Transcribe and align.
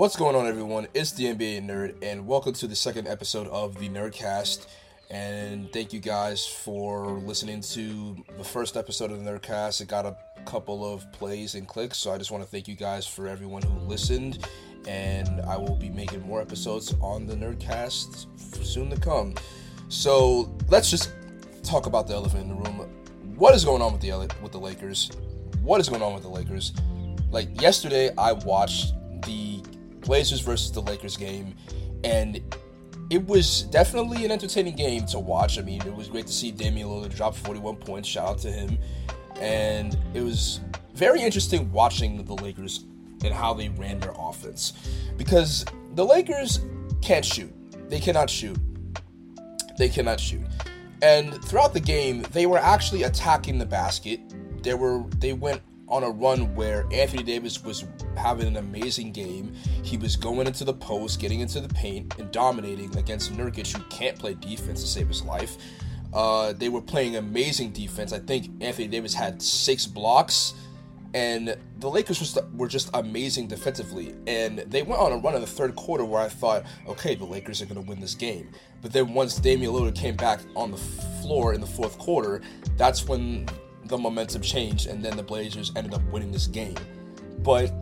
What's 0.00 0.16
going 0.16 0.34
on, 0.34 0.46
everyone? 0.46 0.88
It's 0.94 1.12
the 1.12 1.26
NBA 1.26 1.66
Nerd, 1.66 2.02
and 2.02 2.26
welcome 2.26 2.54
to 2.54 2.66
the 2.66 2.74
second 2.74 3.06
episode 3.06 3.46
of 3.48 3.78
the 3.78 3.90
Nerdcast. 3.90 4.66
And 5.10 5.70
thank 5.74 5.92
you 5.92 6.00
guys 6.00 6.46
for 6.46 7.18
listening 7.18 7.60
to 7.60 8.16
the 8.38 8.42
first 8.42 8.78
episode 8.78 9.10
of 9.10 9.22
the 9.22 9.30
Nerdcast. 9.30 9.82
It 9.82 9.88
got 9.88 10.06
a 10.06 10.16
couple 10.46 10.90
of 10.90 11.04
plays 11.12 11.54
and 11.54 11.68
clicks, 11.68 11.98
so 11.98 12.12
I 12.12 12.16
just 12.16 12.30
want 12.30 12.42
to 12.42 12.48
thank 12.48 12.66
you 12.66 12.76
guys 12.76 13.06
for 13.06 13.28
everyone 13.28 13.60
who 13.60 13.78
listened. 13.80 14.48
And 14.88 15.42
I 15.42 15.58
will 15.58 15.76
be 15.76 15.90
making 15.90 16.22
more 16.22 16.40
episodes 16.40 16.94
on 17.02 17.26
the 17.26 17.34
Nerdcast 17.34 18.64
soon 18.64 18.88
to 18.88 18.98
come. 18.98 19.34
So 19.90 20.50
let's 20.70 20.90
just 20.90 21.12
talk 21.62 21.84
about 21.84 22.08
the 22.08 22.14
elephant 22.14 22.44
in 22.44 22.48
the 22.48 22.54
room. 22.54 22.88
What 23.36 23.54
is 23.54 23.66
going 23.66 23.82
on 23.82 23.92
with 23.92 24.00
the 24.00 24.12
with 24.40 24.52
the 24.52 24.60
Lakers? 24.60 25.10
What 25.60 25.78
is 25.78 25.90
going 25.90 26.00
on 26.00 26.14
with 26.14 26.22
the 26.22 26.30
Lakers? 26.30 26.72
Like 27.30 27.60
yesterday, 27.60 28.08
I 28.16 28.32
watched 28.32 28.94
the 29.26 29.62
Blazers 30.00 30.40
versus 30.40 30.72
the 30.72 30.82
Lakers 30.82 31.16
game, 31.16 31.54
and 32.04 32.40
it 33.10 33.26
was 33.26 33.62
definitely 33.64 34.24
an 34.24 34.30
entertaining 34.30 34.76
game 34.76 35.04
to 35.06 35.18
watch. 35.18 35.58
I 35.58 35.62
mean, 35.62 35.82
it 35.82 35.94
was 35.94 36.08
great 36.08 36.28
to 36.28 36.32
see 36.32 36.52
Damian 36.52 36.88
Lillard 36.88 37.14
drop 37.14 37.34
41 37.34 37.76
points. 37.76 38.08
Shout 38.08 38.28
out 38.28 38.38
to 38.38 38.52
him. 38.52 38.78
And 39.40 39.98
it 40.14 40.22
was 40.22 40.60
very 40.94 41.20
interesting 41.20 41.70
watching 41.72 42.24
the 42.24 42.34
Lakers 42.34 42.84
and 43.24 43.34
how 43.34 43.52
they 43.52 43.68
ran 43.70 43.98
their 43.98 44.14
offense 44.16 44.72
because 45.16 45.64
the 45.94 46.04
Lakers 46.04 46.60
can't 47.02 47.24
shoot. 47.24 47.52
They 47.88 47.98
cannot 47.98 48.30
shoot. 48.30 48.58
They 49.76 49.88
cannot 49.88 50.20
shoot. 50.20 50.46
And 51.02 51.42
throughout 51.44 51.72
the 51.74 51.80
game, 51.80 52.22
they 52.32 52.46
were 52.46 52.58
actually 52.58 53.02
attacking 53.04 53.58
the 53.58 53.66
basket. 53.66 54.20
They 54.62 54.74
were 54.74 55.04
they 55.18 55.32
went 55.32 55.62
on 55.90 56.04
a 56.04 56.10
run 56.10 56.54
where 56.54 56.86
Anthony 56.92 57.22
Davis 57.22 57.62
was 57.62 57.84
having 58.16 58.46
an 58.46 58.56
amazing 58.56 59.12
game. 59.12 59.52
He 59.82 59.96
was 59.96 60.16
going 60.16 60.46
into 60.46 60.64
the 60.64 60.74
post, 60.74 61.20
getting 61.20 61.40
into 61.40 61.60
the 61.60 61.68
paint, 61.68 62.14
and 62.18 62.30
dominating 62.30 62.96
against 62.96 63.32
Nurkic, 63.32 63.76
who 63.76 63.82
can't 63.84 64.18
play 64.18 64.34
defense 64.34 64.82
to 64.82 64.88
save 64.88 65.08
his 65.08 65.22
life. 65.22 65.56
Uh, 66.12 66.52
they 66.52 66.68
were 66.68 66.80
playing 66.80 67.16
amazing 67.16 67.70
defense. 67.70 68.12
I 68.12 68.18
think 68.18 68.50
Anthony 68.60 68.88
Davis 68.88 69.14
had 69.14 69.42
six 69.42 69.86
blocks, 69.86 70.54
and 71.12 71.56
the 71.78 71.88
Lakers 71.90 72.38
were 72.54 72.68
just 72.68 72.90
amazing 72.94 73.48
defensively. 73.48 74.14
And 74.26 74.60
they 74.60 74.82
went 74.82 75.00
on 75.00 75.12
a 75.12 75.16
run 75.16 75.34
in 75.34 75.40
the 75.40 75.46
third 75.46 75.74
quarter 75.74 76.04
where 76.04 76.20
I 76.20 76.28
thought, 76.28 76.64
okay, 76.86 77.14
the 77.14 77.24
Lakers 77.24 77.60
are 77.62 77.66
going 77.66 77.82
to 77.82 77.88
win 77.88 78.00
this 78.00 78.14
game. 78.14 78.48
But 78.82 78.92
then 78.92 79.12
once 79.12 79.36
Damian 79.36 79.72
Lillard 79.72 79.96
came 79.96 80.16
back 80.16 80.40
on 80.54 80.70
the 80.70 80.76
floor 80.76 81.52
in 81.52 81.60
the 81.60 81.66
fourth 81.66 81.98
quarter, 81.98 82.40
that's 82.76 83.06
when 83.06 83.48
the 83.90 83.98
momentum 83.98 84.40
changed, 84.40 84.86
and 84.86 85.04
then 85.04 85.16
the 85.16 85.22
Blazers 85.22 85.72
ended 85.76 85.92
up 85.92 86.02
winning 86.10 86.32
this 86.32 86.46
game. 86.46 86.76
But 87.40 87.72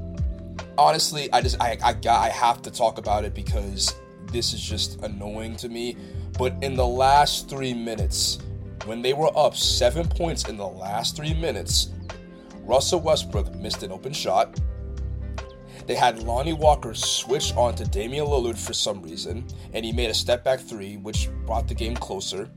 honestly, 0.77 1.33
I 1.33 1.41
just 1.41 1.61
I 1.61 1.79
I 1.83 1.93
got 1.93 2.21
I 2.21 2.31
have 2.31 2.63
to 2.63 2.71
talk 2.71 2.99
about 2.99 3.25
it 3.25 3.35
because 3.35 3.95
this 4.33 4.53
is 4.53 4.61
just 4.61 5.01
annoying 5.03 5.57
to 5.57 5.69
me. 5.69 5.97
But 6.39 6.55
in 6.63 6.75
the 6.75 6.87
last 6.87 7.49
three 7.49 7.75
minutes, 7.75 8.39
when 8.85 9.03
they 9.03 9.13
were 9.13 9.37
up 9.37 9.57
seven 9.57 10.09
points 10.09 10.49
in 10.49 10.57
the 10.57 10.67
last 10.67 11.17
three 11.17 11.35
minutes, 11.35 11.91
Russell 12.63 13.01
Westbrook 13.01 13.55
missed 13.55 13.83
an 13.83 13.93
open 13.93 14.13
shot. 14.13 14.59
They 15.87 15.95
had 15.95 16.23
Lonnie 16.23 16.53
Walker 16.53 16.93
switch 16.93 17.55
on 17.55 17.75
to 17.77 17.85
Damian 17.85 18.27
Lillard 18.27 18.59
for 18.59 18.75
some 18.75 19.03
reason, 19.03 19.47
and 19.73 19.85
he 19.85 19.93
made 19.93 20.11
a 20.11 20.15
step 20.15 20.45
back 20.45 20.61
three, 20.61 20.99
which 20.99 21.31
brought 21.47 21.67
the 21.67 21.75
game 21.75 21.95
closer. 21.95 22.51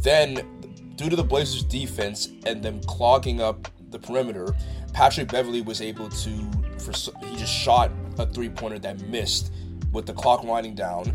Then 0.00 0.53
due 0.96 1.08
to 1.10 1.16
the 1.16 1.24
Blazers' 1.24 1.64
defense 1.64 2.28
and 2.46 2.62
them 2.62 2.80
clogging 2.82 3.40
up 3.40 3.68
the 3.90 3.98
perimeter, 3.98 4.54
Patrick 4.92 5.28
Beverley 5.30 5.60
was 5.62 5.80
able 5.80 6.08
to, 6.08 6.50
for 6.78 6.92
he 7.26 7.36
just 7.36 7.52
shot 7.52 7.90
a 8.18 8.26
three 8.26 8.48
pointer 8.48 8.78
that 8.80 9.00
missed 9.08 9.52
with 9.92 10.06
the 10.06 10.12
clock 10.12 10.44
winding 10.44 10.74
down, 10.74 11.14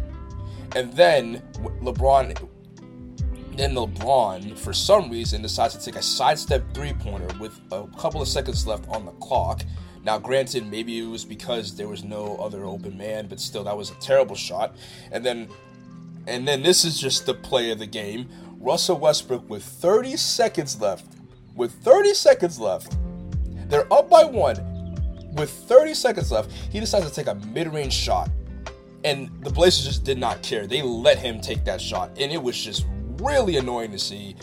and 0.75 0.91
then 0.94 1.41
LeBron, 1.81 2.49
then 3.55 3.73
LeBron 3.73 4.58
for 4.58 4.73
some 4.73 5.09
reason 5.09 5.41
decides 5.41 5.76
to 5.76 5.83
take 5.83 5.95
a 5.95 6.02
sidestep 6.02 6.64
three 6.73 6.93
pointer 6.93 7.27
with 7.39 7.59
a 7.71 7.87
couple 7.98 8.21
of 8.21 8.27
seconds 8.27 8.65
left 8.67 8.87
on 8.89 9.05
the 9.05 9.11
clock. 9.14 9.64
Now, 10.04 10.17
granted, 10.17 10.65
maybe 10.65 10.99
it 10.99 11.08
was 11.08 11.25
because 11.25 11.75
there 11.75 11.87
was 11.87 12.04
no 12.04 12.37
other 12.37 12.64
open 12.64 12.98
man, 12.98 13.27
but 13.27 13.39
still, 13.39 13.65
that 13.65 13.75
was 13.75 13.92
a 13.92 13.95
terrible 13.95 14.36
shot. 14.36 14.75
And 15.11 15.25
then, 15.25 15.49
and 16.25 16.48
then 16.48 16.64
this 16.64 16.86
is 16.86 16.99
just 16.99 17.25
the 17.25 17.33
play 17.33 17.71
of 17.71 17.80
the 17.80 17.86
game. 17.86 18.30
Russell 18.59 18.99
Westbrook 18.99 19.49
with 19.49 19.64
30 19.64 20.17
seconds 20.17 20.80
left. 20.81 21.05
With 21.55 21.71
30 21.83 22.14
seconds 22.14 22.59
left, 22.59 22.97
they're 23.70 23.92
up 23.92 24.09
by 24.09 24.25
one. 24.25 24.58
With 25.33 25.49
30 25.49 25.93
seconds 25.93 26.31
left, 26.31 26.52
he 26.52 26.80
decides 26.80 27.08
to 27.08 27.14
take 27.14 27.27
a 27.27 27.36
mid 27.36 27.73
range 27.73 27.93
shot. 27.93 28.30
And 29.05 29.30
the 29.43 29.49
Blazers 29.49 29.86
just 29.86 30.03
did 30.03 30.17
not 30.17 30.42
care. 30.43 30.67
They 30.67 30.81
let 30.81 31.17
him 31.17 31.39
take 31.39 31.64
that 31.65 31.80
shot. 31.80 32.09
And 32.19 32.31
it 32.33 32.42
was 32.42 32.61
just 32.61 32.86
really 33.21 33.55
annoying 33.55 33.92
to 33.92 33.99
see. 33.99 34.36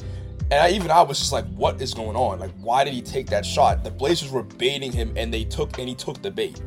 And 0.50 0.54
I, 0.54 0.70
even 0.70 0.90
I 0.90 1.02
was 1.02 1.18
just 1.18 1.32
like, 1.32 1.44
what 1.54 1.82
is 1.82 1.92
going 1.92 2.16
on? 2.16 2.38
Like, 2.38 2.52
why 2.60 2.84
did 2.84 2.94
he 2.94 3.02
take 3.02 3.26
that 3.28 3.44
shot? 3.44 3.84
The 3.84 3.90
Blazers 3.90 4.30
were 4.30 4.44
baiting 4.44 4.92
him, 4.92 5.12
and 5.16 5.34
they 5.34 5.44
took 5.44 5.78
and 5.78 5.88
he 5.88 5.94
took 5.94 6.22
the 6.22 6.30
bait. 6.30 6.62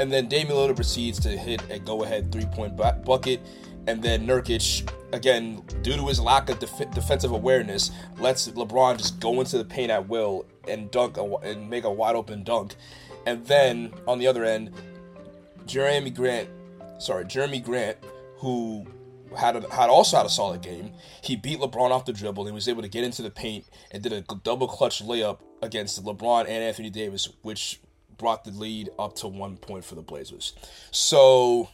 And 0.00 0.10
then 0.10 0.28
Damian 0.28 0.56
Lillard 0.56 0.76
proceeds 0.76 1.20
to 1.20 1.28
hit 1.28 1.62
a 1.68 1.78
go-ahead 1.78 2.32
three-point 2.32 2.76
bucket, 3.04 3.40
and 3.86 4.02
then 4.02 4.26
Nurkic 4.26 4.88
again, 5.12 5.62
due 5.82 5.96
to 5.96 6.06
his 6.08 6.20
lack 6.20 6.48
of 6.48 6.58
def- 6.58 6.90
defensive 6.92 7.32
awareness, 7.32 7.90
lets 8.18 8.48
LeBron 8.48 8.98
just 8.98 9.20
go 9.20 9.40
into 9.40 9.58
the 9.58 9.64
paint 9.64 9.90
at 9.90 10.08
will 10.08 10.46
and 10.66 10.90
dunk 10.90 11.16
a, 11.16 11.22
and 11.36 11.68
make 11.68 11.84
a 11.84 11.90
wide 11.90 12.16
open 12.16 12.42
dunk. 12.42 12.74
And 13.26 13.46
then 13.46 13.92
on 14.08 14.18
the 14.18 14.26
other 14.26 14.44
end, 14.44 14.72
Jerami 15.66 16.14
Grant, 16.14 16.48
sorry, 16.98 17.24
Jerami 17.24 17.62
Grant, 17.62 17.98
who 18.38 18.86
had 19.36 19.56
a, 19.56 19.74
had 19.74 19.88
also 19.88 20.16
had 20.16 20.26
a 20.26 20.30
solid 20.30 20.62
game. 20.62 20.92
He 21.22 21.36
beat 21.36 21.60
LeBron 21.60 21.90
off 21.90 22.04
the 22.04 22.12
dribble 22.12 22.46
and 22.46 22.54
was 22.54 22.68
able 22.68 22.82
to 22.82 22.88
get 22.88 23.04
into 23.04 23.22
the 23.22 23.30
paint 23.30 23.64
and 23.90 24.02
did 24.02 24.12
a 24.12 24.22
double 24.42 24.66
clutch 24.66 25.02
layup 25.02 25.38
against 25.62 26.02
LeBron 26.04 26.40
and 26.40 26.50
Anthony 26.50 26.90
Davis, 26.90 27.28
which 27.42 27.80
brought 28.18 28.44
the 28.44 28.50
lead 28.50 28.90
up 28.98 29.14
to 29.16 29.28
one 29.28 29.56
point 29.56 29.84
for 29.84 29.94
the 29.94 30.02
Blazers. 30.02 30.52
So 30.90 31.68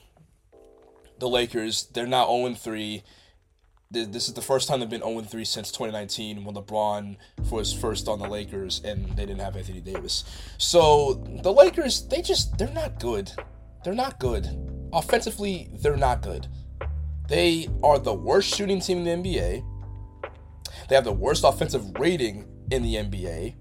the 1.19 1.29
Lakers, 1.29 1.89
they're 1.93 2.06
now 2.06 2.27
0 2.27 2.55
3 2.55 3.03
this 3.91 4.29
is 4.29 4.34
the 4.34 4.43
first 4.43 4.69
time 4.69 4.81
they've 4.81 4.91
been 4.91 5.03
0 5.03 5.23
3 5.23 5.45
since 5.45 5.71
2019 5.71 6.45
when 6.45 6.55
LeBron 6.55 7.17
was 7.51 7.73
first 7.73 8.06
on 8.06 8.19
the 8.19 8.29
Lakers 8.29 8.83
and 8.84 9.06
they 9.17 9.25
didn't 9.25 9.41
have 9.41 9.56
Anthony 9.56 9.81
Davis. 9.81 10.25
So 10.59 11.25
the 11.43 11.53
Lakers, 11.53 12.06
they 12.06 12.21
just, 12.21 12.59
they're 12.59 12.73
not 12.73 13.01
good. 13.01 13.33
They're 13.84 13.95
not 13.95 14.19
good. 14.19 14.47
Offensively, 14.93 15.71
they're 15.81 15.97
not 15.97 16.21
good. 16.21 16.49
They 17.29 17.69
are 17.83 17.99
the 17.99 18.12
worst 18.12 18.55
shooting 18.55 18.81
team 18.81 19.06
in 19.06 19.23
the 19.23 19.31
NBA. 19.31 19.65
They 20.89 20.95
have 20.95 21.05
the 21.05 21.12
worst 21.12 21.45
offensive 21.45 21.99
rating 21.99 22.47
in 22.71 22.83
the 22.83 22.97
NBA. 22.97 23.55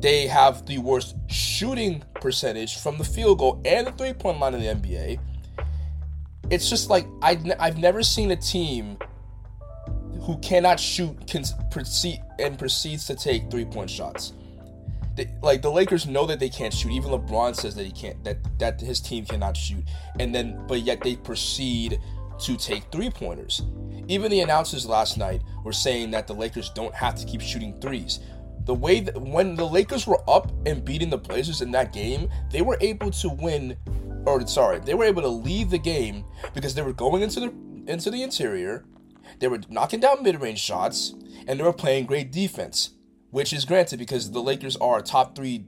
They 0.00 0.26
have 0.26 0.66
the 0.66 0.78
worst 0.78 1.16
shooting 1.28 2.04
percentage 2.14 2.78
from 2.78 2.98
the 2.98 3.04
field 3.04 3.38
goal 3.38 3.62
and 3.64 3.86
the 3.86 3.92
three 3.92 4.12
point 4.12 4.38
line 4.38 4.54
in 4.54 4.60
the 4.60 4.66
NBA 4.66 5.18
it's 6.50 6.68
just 6.68 6.90
like 6.90 7.06
I, 7.22 7.38
I've 7.58 7.78
never 7.78 8.02
seen 8.02 8.30
a 8.30 8.36
team 8.36 8.98
who 10.22 10.38
cannot 10.38 10.80
shoot 10.80 11.26
can 11.26 11.44
proceed 11.70 12.20
and 12.38 12.58
proceeds 12.58 13.06
to 13.06 13.14
take 13.14 13.50
three 13.50 13.64
point 13.64 13.90
shots. 13.90 14.32
They, 15.16 15.32
like 15.42 15.62
the 15.62 15.70
Lakers 15.70 16.06
know 16.06 16.26
that 16.26 16.40
they 16.40 16.48
can't 16.48 16.72
shoot. 16.72 16.90
Even 16.90 17.10
LeBron 17.10 17.54
says 17.54 17.74
that 17.76 17.84
he 17.84 17.92
can't 17.92 18.22
that 18.24 18.38
that 18.58 18.80
his 18.80 19.00
team 19.00 19.24
cannot 19.24 19.56
shoot, 19.56 19.84
and 20.18 20.34
then 20.34 20.64
but 20.66 20.80
yet 20.80 21.00
they 21.02 21.16
proceed 21.16 22.00
to 22.40 22.56
take 22.56 22.90
three 22.90 23.10
pointers. 23.10 23.62
Even 24.08 24.30
the 24.30 24.40
announcers 24.40 24.86
last 24.86 25.16
night 25.16 25.42
were 25.62 25.72
saying 25.72 26.10
that 26.10 26.26
the 26.26 26.34
Lakers 26.34 26.70
don't 26.70 26.94
have 26.94 27.14
to 27.14 27.24
keep 27.24 27.40
shooting 27.40 27.78
threes. 27.80 28.20
The 28.66 28.74
way 28.74 29.00
that 29.00 29.20
when 29.20 29.56
the 29.56 29.64
Lakers 29.64 30.06
were 30.06 30.22
up 30.28 30.50
and 30.66 30.84
beating 30.84 31.10
the 31.10 31.18
Blazers 31.18 31.60
in 31.60 31.70
that 31.72 31.92
game, 31.92 32.28
they 32.50 32.62
were 32.62 32.78
able 32.80 33.10
to 33.10 33.28
win 33.28 33.76
or 34.26 34.46
sorry, 34.46 34.80
they 34.80 34.94
were 34.94 35.04
able 35.04 35.22
to 35.22 35.28
leave 35.28 35.70
the 35.70 35.78
game 35.78 36.24
because 36.54 36.74
they 36.74 36.82
were 36.82 36.92
going 36.92 37.22
into 37.22 37.40
the 37.40 37.54
into 37.86 38.10
the 38.10 38.22
interior, 38.22 38.84
they 39.40 39.48
were 39.48 39.60
knocking 39.68 40.00
down 40.00 40.22
mid-range 40.22 40.60
shots, 40.60 41.14
and 41.46 41.58
they 41.58 41.64
were 41.64 41.72
playing 41.72 42.06
great 42.06 42.32
defense, 42.32 42.90
which 43.30 43.52
is 43.52 43.64
granted 43.64 43.98
because 43.98 44.30
the 44.30 44.42
Lakers 44.42 44.76
are 44.76 44.98
a 44.98 45.02
top 45.02 45.36
three 45.36 45.66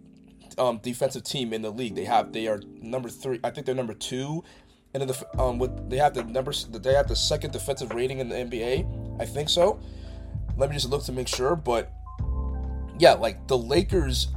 um, 0.59 0.79
defensive 0.83 1.23
team 1.25 1.53
in 1.53 1.63
the 1.63 1.71
league. 1.71 1.95
They 1.95 2.05
have 2.05 2.33
they 2.33 2.47
are 2.47 2.61
number 2.81 3.09
three. 3.09 3.41
I 3.45 3.51
think 3.51 3.67
they're 3.67 3.75
number 3.75 3.95
two, 3.95 4.45
and 4.95 5.01
then 5.01 5.09
the 5.09 5.41
um 5.41 5.59
with 5.59 5.91
they 5.91 5.99
have 5.99 6.15
the 6.15 6.25
numbers 6.25 6.67
they 6.67 6.95
have 6.95 7.09
the 7.09 7.17
second 7.17 7.53
defensive 7.53 7.93
rating 7.93 8.19
in 8.19 8.29
the 8.29 8.37
NBA. 8.37 9.21
I 9.21 9.25
think 9.25 9.49
so. 9.49 9.81
Let 10.57 10.71
me 10.71 10.77
just 10.77 10.89
look 10.89 11.05
to 11.05 11.13
make 11.13 11.29
sure, 11.29 11.55
but 11.57 11.93
yeah, 12.99 13.15
like 13.15 13.47
the 13.47 13.59
Lakers. 13.59 14.29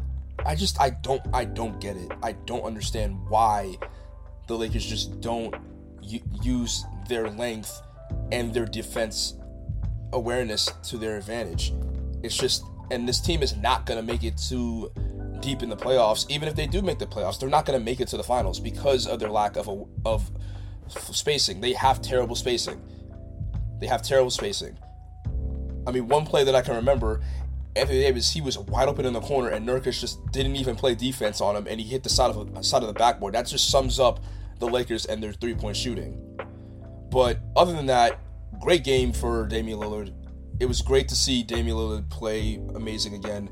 I 0.45 0.55
just 0.55 0.79
I 0.79 0.91
don't 0.91 1.21
I 1.33 1.43
don't 1.43 1.81
get 1.81 1.97
it. 1.97 2.11
I 2.23 2.31
don't 2.31 2.63
understand 2.63 3.19
why 3.27 3.77
the 4.49 4.57
Lakers 4.57 4.85
just 4.85 5.21
don't 5.21 5.55
use 6.43 6.83
their 7.07 7.29
length 7.29 7.81
and 8.31 8.53
their 8.53 8.65
defense 8.65 9.35
awareness 10.11 10.65
to 10.83 10.97
their 10.97 11.17
advantage. 11.17 11.71
It's 12.23 12.35
just, 12.35 12.63
and 12.91 13.07
this 13.07 13.21
team 13.21 13.43
is 13.43 13.55
not 13.55 13.85
going 13.85 13.99
to 13.99 14.05
make 14.05 14.23
it 14.23 14.37
to 14.49 14.91
deep 15.39 15.61
in 15.61 15.69
the 15.69 15.77
playoffs. 15.77 16.25
Even 16.29 16.49
if 16.49 16.55
they 16.55 16.65
do 16.65 16.81
make 16.81 16.97
the 16.97 17.05
playoffs, 17.05 17.39
they're 17.39 17.47
not 17.47 17.65
going 17.65 17.79
to 17.79 17.85
make 17.85 18.01
it 18.01 18.07
to 18.09 18.17
the 18.17 18.23
finals 18.23 18.59
because 18.59 19.05
of 19.07 19.19
their 19.19 19.29
lack 19.29 19.55
of 19.55 19.67
a, 19.67 19.83
of 20.03 20.31
spacing. 20.89 21.61
They 21.61 21.73
have 21.73 22.01
terrible 22.01 22.35
spacing. 22.35 22.81
They 23.79 23.85
have 23.85 24.01
terrible 24.01 24.31
spacing. 24.31 24.77
I 25.85 25.91
mean, 25.91 26.07
one 26.07 26.25
play 26.25 26.43
that 26.43 26.55
I 26.55 26.61
can 26.61 26.75
remember, 26.75 27.21
Anthony 27.75 28.01
Davis, 28.01 28.31
he 28.31 28.41
was 28.41 28.57
wide 28.57 28.89
open 28.89 29.05
in 29.05 29.13
the 29.13 29.21
corner, 29.21 29.49
and 29.49 29.67
Nurkic 29.67 29.99
just 29.99 30.25
didn't 30.31 30.55
even 30.55 30.75
play 30.75 30.95
defense 30.95 31.39
on 31.39 31.55
him, 31.55 31.67
and 31.67 31.79
he 31.79 31.87
hit 31.87 32.01
the 32.01 32.09
side 32.09 32.31
of 32.31 32.53
the 32.53 32.63
side 32.63 32.81
of 32.81 32.87
the 32.87 32.93
backboard. 32.93 33.35
That 33.35 33.45
just 33.45 33.69
sums 33.69 33.99
up 33.99 34.19
the 34.59 34.67
Lakers 34.67 35.05
and 35.05 35.21
their 35.21 35.33
three 35.33 35.55
point 35.55 35.77
shooting. 35.77 36.37
But 37.09 37.39
other 37.55 37.73
than 37.73 37.87
that, 37.87 38.19
great 38.59 38.83
game 38.83 39.13
for 39.13 39.45
Damian 39.47 39.79
Lillard. 39.79 40.13
It 40.59 40.65
was 40.65 40.81
great 40.81 41.07
to 41.09 41.15
see 41.15 41.43
Damian 41.43 41.77
Lillard 41.77 42.09
play 42.09 42.61
amazing 42.75 43.13
again. 43.13 43.49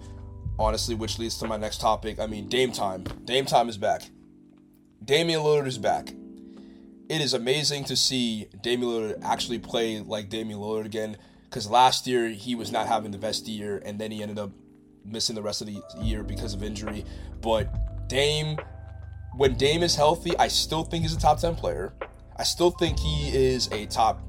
Honestly, 0.59 0.95
which 0.95 1.19
leads 1.19 1.37
to 1.37 1.47
my 1.47 1.57
next 1.57 1.79
topic. 1.79 2.19
I 2.19 2.27
mean, 2.27 2.49
Dame 2.49 2.71
time. 2.71 3.03
Dame 3.25 3.45
time 3.45 3.69
is 3.69 3.77
back. 3.77 4.09
Damian 5.03 5.41
Lillard 5.41 5.67
is 5.67 5.77
back. 5.77 6.09
It 7.09 7.21
is 7.21 7.33
amazing 7.33 7.85
to 7.85 7.95
see 7.95 8.47
Damian 8.61 8.91
Lillard 8.91 9.23
actually 9.23 9.59
play 9.59 10.01
like 10.01 10.29
Damian 10.29 10.59
Lillard 10.59 10.85
again. 10.85 11.17
Because 11.43 11.69
last 11.69 12.07
year 12.07 12.29
he 12.29 12.55
was 12.55 12.71
not 12.71 12.87
having 12.87 13.11
the 13.11 13.17
best 13.17 13.47
year, 13.47 13.81
and 13.85 13.97
then 13.99 14.11
he 14.11 14.21
ended 14.21 14.37
up 14.37 14.51
missing 15.05 15.35
the 15.35 15.41
rest 15.41 15.61
of 15.61 15.67
the 15.67 15.81
year 16.01 16.23
because 16.23 16.53
of 16.53 16.61
injury. 16.61 17.05
But 17.41 18.09
Dame, 18.09 18.57
when 19.37 19.53
Dame 19.53 19.83
is 19.83 19.95
healthy, 19.95 20.37
I 20.37 20.47
still 20.47 20.83
think 20.83 21.03
he's 21.03 21.15
a 21.15 21.19
top 21.19 21.39
10 21.39 21.55
player. 21.55 21.93
I 22.35 22.43
still 22.43 22.71
think 22.71 22.99
he 22.99 23.29
is 23.29 23.67
a 23.71 23.85
top 23.85 24.21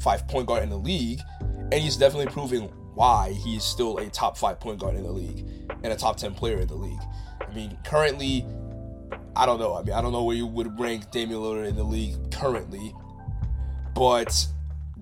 five 0.00 0.26
point 0.26 0.46
guard 0.46 0.62
in 0.62 0.70
the 0.70 0.78
league, 0.78 1.20
and 1.40 1.74
he's 1.74 1.96
definitely 1.96 2.32
proving 2.32 2.62
why 2.94 3.32
he's 3.44 3.62
still 3.62 3.98
a 3.98 4.08
top 4.08 4.36
five 4.36 4.58
point 4.58 4.80
guard 4.80 4.96
in 4.96 5.04
the 5.04 5.12
league 5.12 5.46
and 5.82 5.92
a 5.92 5.96
top 5.96 6.16
10 6.16 6.34
player 6.34 6.58
in 6.60 6.66
the 6.66 6.74
league. 6.74 7.00
I 7.40 7.54
mean, 7.54 7.78
currently, 7.84 8.44
I 9.36 9.46
don't 9.46 9.60
know. 9.60 9.74
I 9.74 9.82
mean, 9.82 9.94
I 9.94 10.00
don't 10.00 10.12
know 10.12 10.24
where 10.24 10.36
you 10.36 10.46
would 10.46 10.78
rank 10.80 11.10
Damian 11.10 11.40
Lillard 11.40 11.68
in 11.68 11.76
the 11.76 11.84
league 11.84 12.16
currently, 12.32 12.94
but 13.94 14.46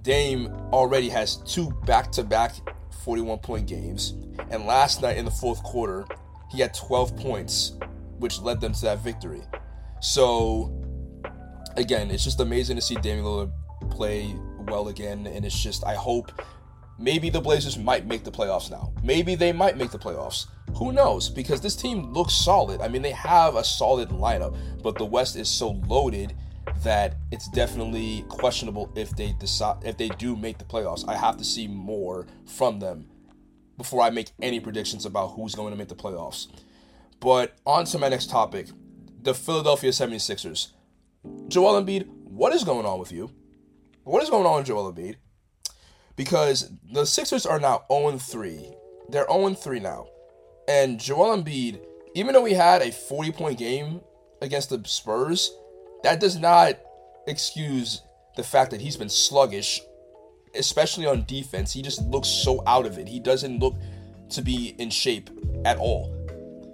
Dame 0.02 0.48
already 0.72 1.08
has 1.08 1.36
two 1.36 1.70
back 1.86 2.12
to 2.12 2.24
back 2.24 2.54
41 3.04 3.38
point 3.38 3.66
games. 3.66 4.14
And 4.50 4.66
last 4.66 5.02
night 5.02 5.16
in 5.16 5.24
the 5.24 5.30
fourth 5.30 5.62
quarter, 5.62 6.04
he 6.50 6.60
had 6.60 6.74
12 6.74 7.16
points, 7.16 7.72
which 8.18 8.40
led 8.40 8.60
them 8.60 8.72
to 8.72 8.82
that 8.82 8.98
victory. 9.00 9.42
So, 10.00 10.82
again, 11.76 12.10
it's 12.10 12.24
just 12.24 12.40
amazing 12.40 12.76
to 12.76 12.82
see 12.82 12.94
Damian 12.96 13.24
Lillard 13.24 13.52
play 13.90 14.34
well 14.66 14.88
again. 14.88 15.26
And 15.26 15.44
it's 15.44 15.58
just, 15.58 15.84
I 15.84 15.94
hope 15.94 16.32
maybe 16.98 17.30
the 17.30 17.40
Blazers 17.40 17.78
might 17.78 18.06
make 18.06 18.24
the 18.24 18.30
playoffs 18.30 18.70
now. 18.70 18.92
Maybe 19.02 19.34
they 19.34 19.52
might 19.52 19.76
make 19.76 19.90
the 19.90 19.98
playoffs. 19.98 20.46
Who 20.76 20.92
knows? 20.92 21.28
Because 21.28 21.60
this 21.60 21.76
team 21.76 22.12
looks 22.12 22.34
solid. 22.34 22.80
I 22.80 22.88
mean, 22.88 23.02
they 23.02 23.12
have 23.12 23.56
a 23.56 23.64
solid 23.64 24.10
lineup, 24.10 24.56
but 24.82 24.96
the 24.96 25.04
West 25.04 25.36
is 25.36 25.48
so 25.48 25.70
loaded 25.86 26.34
that 26.82 27.16
it's 27.30 27.48
definitely 27.48 28.24
questionable 28.28 28.92
if 28.96 29.10
they 29.16 29.32
decide 29.38 29.76
if 29.84 29.96
they 29.96 30.08
do 30.08 30.36
make 30.36 30.58
the 30.58 30.64
playoffs. 30.64 31.08
I 31.08 31.16
have 31.16 31.36
to 31.38 31.44
see 31.44 31.68
more 31.68 32.26
from 32.44 32.80
them 32.80 33.06
before 33.78 34.02
I 34.02 34.10
make 34.10 34.30
any 34.42 34.60
predictions 34.60 35.06
about 35.06 35.28
who's 35.28 35.54
going 35.54 35.72
to 35.72 35.78
make 35.78 35.88
the 35.88 35.94
playoffs. 35.94 36.48
But 37.20 37.56
on 37.64 37.84
to 37.86 37.98
my 37.98 38.08
next 38.08 38.30
topic, 38.30 38.68
the 39.22 39.34
Philadelphia 39.34 39.90
76ers. 39.90 40.68
Joel 41.48 41.82
Embiid, 41.82 42.06
what 42.24 42.54
is 42.54 42.64
going 42.64 42.86
on 42.86 42.98
with 42.98 43.12
you? 43.12 43.30
What 44.04 44.22
is 44.22 44.30
going 44.30 44.46
on 44.46 44.58
with 44.58 44.66
Joel 44.66 44.92
Embiid? 44.92 45.16
Because 46.14 46.70
the 46.92 47.04
Sixers 47.04 47.46
are 47.46 47.58
now 47.58 47.84
0-3. 47.90 48.74
They're 49.08 49.26
0-3 49.26 49.82
now. 49.82 50.06
And 50.68 51.00
Joel 51.00 51.36
Embiid, 51.36 51.80
even 52.14 52.32
though 52.32 52.44
he 52.44 52.54
had 52.54 52.82
a 52.82 52.92
40 52.92 53.32
point 53.32 53.58
game 53.58 54.00
against 54.40 54.70
the 54.70 54.82
Spurs, 54.84 55.50
that 56.02 56.20
does 56.20 56.36
not 56.36 56.78
excuse 57.26 58.02
the 58.36 58.42
fact 58.42 58.70
that 58.70 58.80
he's 58.80 58.96
been 58.96 59.08
sluggish, 59.08 59.80
especially 60.54 61.06
on 61.06 61.24
defense. 61.24 61.72
He 61.72 61.82
just 61.82 62.02
looks 62.02 62.28
so 62.28 62.62
out 62.66 62.86
of 62.86 62.98
it. 62.98 63.08
He 63.08 63.18
doesn't 63.18 63.58
look 63.58 63.74
to 64.30 64.42
be 64.42 64.74
in 64.78 64.90
shape 64.90 65.30
at 65.64 65.78
all. 65.78 66.15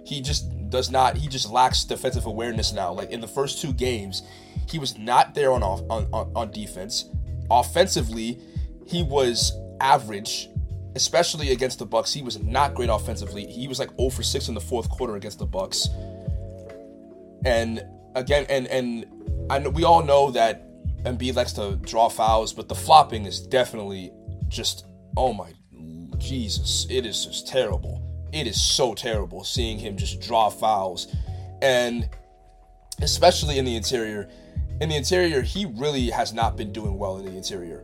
He 0.05 0.21
just 0.21 0.69
does 0.69 0.89
not, 0.89 1.17
he 1.17 1.27
just 1.27 1.49
lacks 1.49 1.83
defensive 1.83 2.25
awareness 2.25 2.73
now. 2.73 2.91
Like 2.91 3.11
in 3.11 3.21
the 3.21 3.27
first 3.27 3.61
two 3.61 3.73
games, 3.73 4.23
he 4.69 4.79
was 4.79 4.97
not 4.97 5.33
there 5.33 5.51
on, 5.51 5.63
on, 5.63 6.07
on, 6.11 6.31
on 6.35 6.51
defense. 6.51 7.05
Offensively, 7.49 8.39
he 8.87 9.03
was 9.03 9.53
average 9.79 10.49
especially 10.95 11.51
against 11.51 11.79
the 11.79 11.85
Bucks. 11.85 12.13
He 12.13 12.21
was 12.21 12.39
not 12.39 12.75
great 12.75 12.89
offensively. 12.89 13.45
He 13.45 13.67
was 13.67 13.79
like 13.79 13.89
0 13.97 14.09
for 14.09 14.23
6 14.23 14.47
in 14.47 14.53
the 14.53 14.61
fourth 14.61 14.89
quarter 14.89 15.15
against 15.15 15.39
the 15.39 15.45
Bucks. 15.45 15.87
And 17.45 17.83
again, 18.15 18.45
and 18.49 18.67
and 18.67 19.47
I 19.49 19.59
know, 19.59 19.69
we 19.69 19.83
all 19.83 20.03
know 20.03 20.31
that 20.31 20.65
Embiid 21.03 21.35
likes 21.35 21.53
to 21.53 21.77
draw 21.77 22.09
fouls, 22.09 22.53
but 22.53 22.69
the 22.69 22.75
flopping 22.75 23.25
is 23.25 23.41
definitely 23.41 24.11
just 24.47 24.85
oh 25.17 25.33
my 25.33 25.51
Jesus, 26.17 26.87
it 26.89 27.05
is 27.05 27.25
just 27.25 27.47
terrible. 27.47 28.01
It 28.33 28.47
is 28.47 28.59
so 28.59 28.95
terrible 28.95 29.43
seeing 29.43 29.77
him 29.77 29.95
just 29.95 30.19
draw 30.19 30.49
fouls, 30.49 31.13
and 31.61 32.09
especially 33.01 33.59
in 33.59 33.65
the 33.65 33.75
interior. 33.75 34.27
In 34.81 34.89
the 34.89 34.95
interior, 34.95 35.41
he 35.41 35.65
really 35.65 36.09
has 36.09 36.33
not 36.33 36.57
been 36.57 36.73
doing 36.73 36.97
well 36.97 37.17
in 37.17 37.25
the 37.25 37.31
interior. 37.31 37.83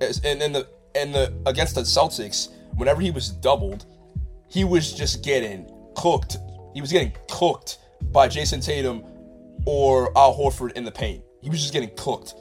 And 0.00 0.42
in 0.42 0.52
the 0.52 0.68
and 0.94 1.14
the 1.14 1.32
against 1.46 1.74
the 1.74 1.80
Celtics, 1.80 2.50
whenever 2.74 3.00
he 3.00 3.10
was 3.10 3.30
doubled, 3.30 3.86
he 4.48 4.64
was 4.64 4.92
just 4.92 5.24
getting 5.24 5.70
cooked. 5.96 6.36
He 6.74 6.82
was 6.82 6.92
getting 6.92 7.14
cooked 7.28 7.78
by 8.12 8.28
Jayson 8.28 8.60
Tatum 8.60 9.02
or 9.64 10.16
Al 10.16 10.36
Horford 10.36 10.72
in 10.72 10.84
the 10.84 10.92
paint. 10.92 11.24
He 11.40 11.48
was 11.48 11.60
just 11.60 11.72
getting 11.72 11.90
cooked. 11.96 12.34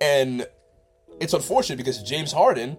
And 0.00 0.46
it's 1.20 1.32
unfortunate 1.32 1.76
because 1.76 2.02
James 2.02 2.32
Harden, 2.32 2.76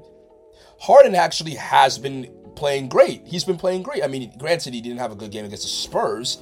Harden 0.80 1.16
actually 1.16 1.56
has 1.56 1.98
been 1.98 2.30
playing 2.58 2.90
great. 2.90 3.22
He's 3.26 3.44
been 3.44 3.58
playing 3.58 3.84
great. 3.84 4.04
I 4.04 4.08
mean, 4.08 4.34
granted, 4.38 4.74
he 4.74 4.82
didn't 4.82 4.98
have 5.00 5.12
a 5.12 5.16
good 5.16 5.32
game 5.32 5.46
against 5.46 5.64
the 5.64 5.70
Spurs, 5.70 6.40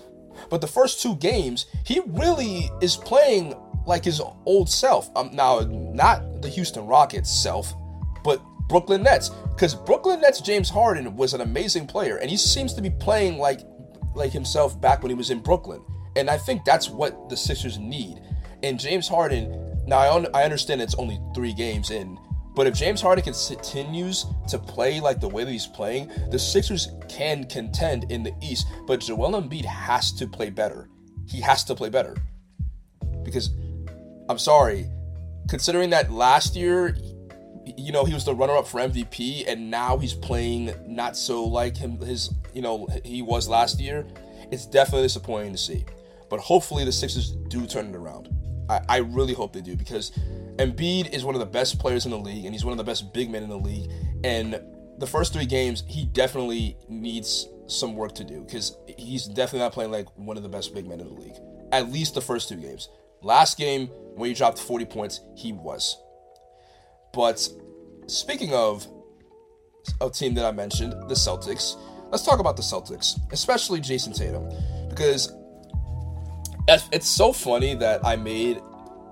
but 0.50 0.62
the 0.62 0.68
first 0.68 1.02
two 1.02 1.16
games, 1.18 1.68
he 1.86 2.02
really 2.08 2.72
is 2.82 2.96
playing 2.96 3.54
like 3.86 4.04
his 4.04 4.22
old 4.46 4.70
self. 4.70 5.10
Um, 5.16 5.30
now, 5.34 5.60
not 5.60 6.42
the 6.42 6.50
Houston 6.50 6.88
Rockets 6.88 7.32
self, 7.32 7.74
but 8.24 8.42
Brooklyn 8.68 9.04
Nets. 9.04 9.30
Because 9.30 9.76
Brooklyn 9.76 10.22
Nets 10.22 10.42
James 10.42 10.70
Harden 10.70 11.16
was 11.16 11.34
an 11.34 11.42
amazing 11.42 11.86
player, 11.86 12.18
and 12.18 12.30
he 12.30 12.38
seems 12.38 12.74
to 12.74 12.82
be 12.82 12.90
playing 12.90 13.38
like 13.38 13.62
like 14.16 14.32
himself 14.32 14.80
back 14.80 15.04
when 15.04 15.10
he 15.10 15.16
was 15.16 15.30
in 15.30 15.40
Brooklyn. 15.40 15.84
And 16.16 16.30
I 16.30 16.38
think 16.38 16.64
that's 16.64 16.90
what 16.90 17.30
the 17.30 17.36
Sixers 17.36 17.78
need. 17.78 18.22
And 18.64 18.80
James 18.80 19.08
Harden, 19.08 19.84
now 19.86 19.98
I, 19.98 20.16
un- 20.16 20.28
I 20.34 20.44
understand 20.44 20.82
it's 20.82 20.96
only 20.96 21.20
three 21.36 21.54
games 21.54 21.92
in, 21.92 22.18
but 22.56 22.68
if 22.68 22.74
James 22.74 23.02
Harden 23.02 23.24
continues 23.24 24.26
to 24.48 24.58
play 24.58 25.00
like 25.00 25.20
the 25.20 25.28
way 25.28 25.44
that 25.44 25.52
he's 25.52 25.68
playing, 25.68 26.10
the 26.32 26.40
Sixers 26.40 26.90
can 27.10 27.44
contend 27.46 28.12
in 28.12 28.24
the 28.24 28.34
East. 28.42 28.68
But 28.88 29.02
Joel 29.02 29.42
Embiid 29.42 29.66
has 29.66 30.12
to 30.14 30.28
play 30.28 30.50
better. 30.50 30.90
He 31.28 31.42
has 31.42 31.64
to 31.66 31.76
play 31.76 31.90
better. 31.90 32.16
Because, 33.24 33.50
I'm 34.30 34.40
sorry, 34.40 34.90
considering 35.50 35.90
that 35.90 36.12
last 36.12 36.56
year 36.56 36.96
you 37.78 37.92
know, 37.92 38.06
he 38.06 38.14
was 38.14 38.26
the 38.26 38.36
runner-up 38.36 38.68
for 38.68 38.80
MVP, 38.80 39.48
and 39.48 39.70
now 39.72 39.98
he's 39.98 40.14
playing 40.14 40.74
not 40.86 41.18
so 41.18 41.44
like 41.44 41.76
him. 41.76 42.00
His, 42.00 42.34
you 42.54 42.62
know, 42.62 42.88
he 43.04 43.22
was 43.22 43.48
last 43.50 43.80
year. 43.80 44.06
It's 44.52 44.66
definitely 44.66 45.04
disappointing 45.04 45.52
to 45.54 45.58
see, 45.58 45.86
but 46.30 46.40
hopefully 46.40 46.86
the 46.86 46.92
Sixers 46.92 47.32
do 47.32 47.66
turn 47.66 47.88
it 47.88 47.96
around. 47.96 48.35
I, 48.70 48.82
I 48.88 48.98
really 48.98 49.34
hope 49.34 49.54
they 49.54 49.62
do 49.62 49.76
because 49.76 50.12
Embiid 50.58 51.14
is 51.14 51.24
one 51.24 51.36
of 51.36 51.40
the 51.40 51.46
best 51.46 51.80
players 51.80 52.06
in 52.06 52.12
the 52.12 52.18
league, 52.18 52.46
and 52.46 52.54
he's 52.54 52.64
one 52.64 52.72
of 52.72 52.78
the 52.78 52.84
best 52.84 53.14
big 53.14 53.30
men 53.30 53.44
in 53.44 53.50
the 53.50 53.58
league. 53.58 53.92
And 54.24 54.62
the 54.98 55.08
first 55.08 55.34
three 55.34 55.46
games, 55.46 55.84
he 55.88 56.06
definitely 56.06 56.78
needs 56.88 57.48
some 57.68 57.96
work 57.96 58.14
to 58.16 58.24
do 58.24 58.42
because 58.42 58.78
he's 58.98 59.26
definitely 59.26 59.60
not 59.60 59.74
playing 59.74 59.92
like 59.92 60.08
one 60.18 60.38
of 60.38 60.44
the 60.44 60.50
best 60.50 60.74
big 60.74 60.88
men 60.88 61.00
in 61.00 61.08
the 61.08 61.14
league. 61.14 61.36
At 61.72 61.92
least 61.92 62.16
the 62.16 62.22
first 62.22 62.50
two 62.50 62.56
games. 62.56 62.90
Last 63.22 63.58
game, 63.58 63.88
when 64.16 64.30
he 64.30 64.36
dropped 64.36 64.60
40 64.60 64.86
points, 64.86 65.22
he 65.36 65.52
was. 65.52 65.98
But 67.14 67.48
speaking 68.08 68.54
of 68.54 68.88
a 70.02 70.10
team 70.10 70.34
that 70.36 70.46
I 70.46 70.52
mentioned, 70.52 70.94
the 71.10 71.16
Celtics, 71.16 71.76
let's 72.12 72.24
talk 72.24 72.40
about 72.40 72.56
the 72.56 72.64
Celtics, 72.64 73.20
especially 73.32 73.80
Jayson 73.80 74.14
Tatum, 74.14 74.48
because 74.90 75.34
it's 76.68 77.08
so 77.08 77.32
funny 77.32 77.76
that 77.76 78.06
I 78.06 78.16
made 78.16 78.62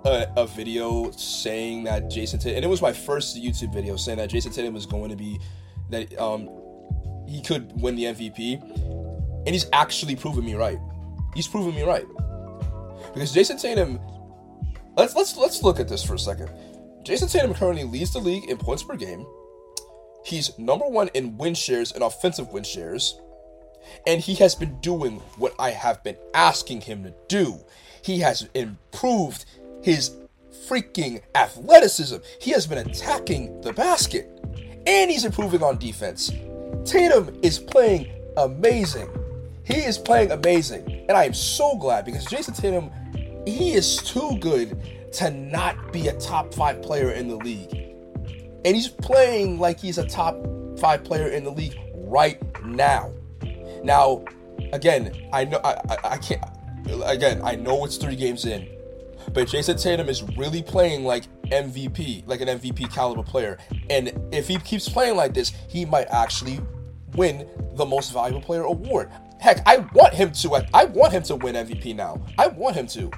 a, 0.05 0.27
a, 0.37 0.47
video 0.47 1.11
saying 1.11 1.83
that 1.85 2.09
Jayson 2.09 2.39
Tatum, 2.39 2.57
and 2.57 2.65
it 2.65 2.67
was 2.67 2.81
my 2.81 2.91
first 2.91 3.37
YouTube 3.37 3.73
video 3.73 3.95
saying 3.95 4.17
that 4.17 4.29
Jayson 4.29 4.51
Tatum 4.51 4.73
was 4.73 4.85
going 4.85 5.09
to 5.09 5.15
be 5.15 5.39
that 5.89 6.17
um 6.19 6.49
he 7.27 7.41
could 7.41 7.71
win 7.81 7.95
the 7.95 8.05
MVP, 8.05 8.61
and 9.45 9.49
he's 9.49 9.67
actually 9.71 10.15
proven 10.15 10.43
me 10.43 10.55
right. 10.55 10.79
He's 11.35 11.47
proven 11.47 11.73
me 11.75 11.83
right 11.83 12.05
because 13.13 13.33
Jayson 13.33 13.57
Tatum. 13.57 13.99
Let's 14.95 15.15
let's 15.15 15.35
let's 15.37 15.63
look 15.63 15.79
at 15.79 15.87
this 15.87 16.03
for 16.03 16.15
a 16.15 16.19
second. 16.19 16.49
Jayson 17.03 17.31
Tatum 17.31 17.53
currently 17.53 17.83
leads 17.83 18.13
the 18.13 18.19
league 18.19 18.49
in 18.49 18.57
points 18.57 18.83
per 18.83 18.95
game. 18.95 19.25
He's 20.23 20.57
number 20.57 20.85
one 20.85 21.09
in 21.13 21.37
win 21.37 21.53
shares 21.53 21.91
and 21.91 22.03
offensive 22.03 22.49
win 22.53 22.63
shares. 22.63 23.19
And 24.05 24.21
he 24.21 24.35
has 24.35 24.55
been 24.55 24.79
doing 24.79 25.19
what 25.37 25.53
I 25.59 25.71
have 25.71 26.03
been 26.03 26.17
asking 26.33 26.81
him 26.81 27.03
to 27.03 27.13
do. 27.27 27.59
He 28.01 28.19
has 28.19 28.47
improved 28.53 29.45
his 29.81 30.15
freaking 30.67 31.21
athleticism. 31.35 32.17
He 32.39 32.51
has 32.51 32.67
been 32.67 32.77
attacking 32.77 33.61
the 33.61 33.73
basket. 33.73 34.29
And 34.85 35.09
he's 35.09 35.25
improving 35.25 35.63
on 35.63 35.77
defense. 35.77 36.31
Tatum 36.85 37.37
is 37.41 37.59
playing 37.59 38.11
amazing. 38.37 39.09
He 39.63 39.75
is 39.75 39.97
playing 39.97 40.31
amazing. 40.31 41.05
And 41.07 41.11
I 41.11 41.23
am 41.23 41.33
so 41.33 41.77
glad 41.77 42.05
because 42.05 42.25
Jayson 42.25 42.53
Tatum, 42.53 42.91
he 43.45 43.73
is 43.73 43.97
too 43.97 44.37
good 44.39 45.11
to 45.13 45.31
not 45.31 45.93
be 45.93 46.07
a 46.07 46.19
top 46.19 46.53
five 46.53 46.81
player 46.81 47.11
in 47.11 47.27
the 47.27 47.37
league. 47.37 47.71
And 48.65 48.75
he's 48.75 48.87
playing 48.87 49.59
like 49.59 49.79
he's 49.79 49.97
a 49.97 50.07
top 50.07 50.35
five 50.79 51.03
player 51.03 51.27
in 51.27 51.43
the 51.43 51.51
league 51.51 51.79
right 51.93 52.41
now. 52.65 53.11
Now, 53.83 54.23
again, 54.71 55.29
I 55.31 55.45
know 55.45 55.59
I, 55.63 55.73
I, 55.89 55.97
I 56.03 56.17
can't 56.17 56.41
again, 57.05 57.41
I 57.43 57.55
know 57.55 57.85
it's 57.85 57.97
three 57.97 58.15
games 58.15 58.45
in, 58.45 58.67
but 59.33 59.47
Jayson 59.47 59.81
Tatum 59.81 60.09
is 60.09 60.23
really 60.37 60.61
playing 60.61 61.05
like 61.05 61.23
MVP, 61.45 62.27
like 62.27 62.41
an 62.41 62.47
MVP 62.47 62.91
caliber 62.93 63.23
player. 63.23 63.57
And 63.89 64.13
if 64.31 64.47
he 64.47 64.57
keeps 64.59 64.89
playing 64.89 65.15
like 65.15 65.33
this, 65.33 65.53
he 65.67 65.85
might 65.85 66.07
actually 66.09 66.59
win 67.13 67.47
the 67.75 67.85
most 67.85 68.11
valuable 68.11 68.41
player 68.41 68.63
award. 68.63 69.11
Heck, 69.39 69.65
I 69.67 69.77
want 69.93 70.13
him 70.13 70.31
to 70.31 70.55
I, 70.55 70.67
I 70.73 70.85
want 70.85 71.13
him 71.13 71.23
to 71.23 71.35
win 71.35 71.55
MVP 71.55 71.95
now. 71.95 72.21
I 72.37 72.47
want 72.47 72.75
him 72.75 72.87
to. 72.87 73.11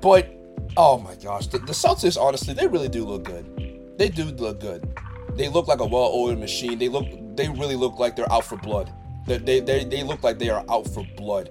But 0.00 0.34
oh 0.76 0.98
my 0.98 1.14
gosh, 1.14 1.46
the, 1.46 1.58
the 1.58 1.72
Celtics 1.72 2.20
honestly, 2.20 2.54
they 2.54 2.66
really 2.66 2.88
do 2.88 3.04
look 3.04 3.24
good. 3.24 3.94
They 3.98 4.08
do 4.08 4.24
look 4.24 4.60
good. 4.60 4.98
They 5.34 5.48
look 5.48 5.68
like 5.68 5.80
a 5.80 5.86
well-oiled 5.86 6.38
machine. 6.38 6.78
They 6.78 6.88
look 6.88 7.06
they 7.36 7.48
really 7.48 7.76
look 7.76 7.98
like 7.98 8.16
they're 8.16 8.32
out 8.32 8.44
for 8.44 8.56
blood. 8.56 8.92
They, 9.26 9.38
they, 9.38 9.60
they, 9.60 9.84
they 9.84 10.02
look 10.02 10.22
like 10.22 10.38
they 10.38 10.50
are 10.50 10.64
out 10.68 10.88
for 10.88 11.06
blood. 11.16 11.50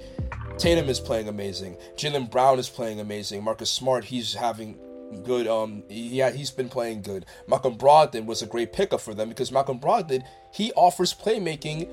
Tatum 0.58 0.90
is 0.90 1.00
playing 1.00 1.28
amazing. 1.28 1.78
Jaylen 1.96 2.30
Brown 2.30 2.60
is 2.60 2.70
playing 2.70 3.00
amazing. 3.00 3.44
Marcus 3.44 3.72
Smart, 3.72 4.04
he's 4.04 4.34
having 4.34 4.78
good. 5.24 5.48
Um, 5.48 5.84
yeah, 5.90 6.32
he's 6.32 6.52
been 6.52 6.70
playing 6.70 7.02
good. 7.02 7.26
Malcolm 7.48 7.78
Brogdon 7.78 8.26
was 8.26 8.42
a 8.42 8.46
great 8.46 8.74
pickup 8.74 9.02
for 9.02 9.14
them 9.14 9.30
because 9.30 9.52
Malcolm 9.52 9.80
Brogdon 9.80 10.24
he 10.54 10.72
offers 10.74 11.14
playmaking, 11.14 11.90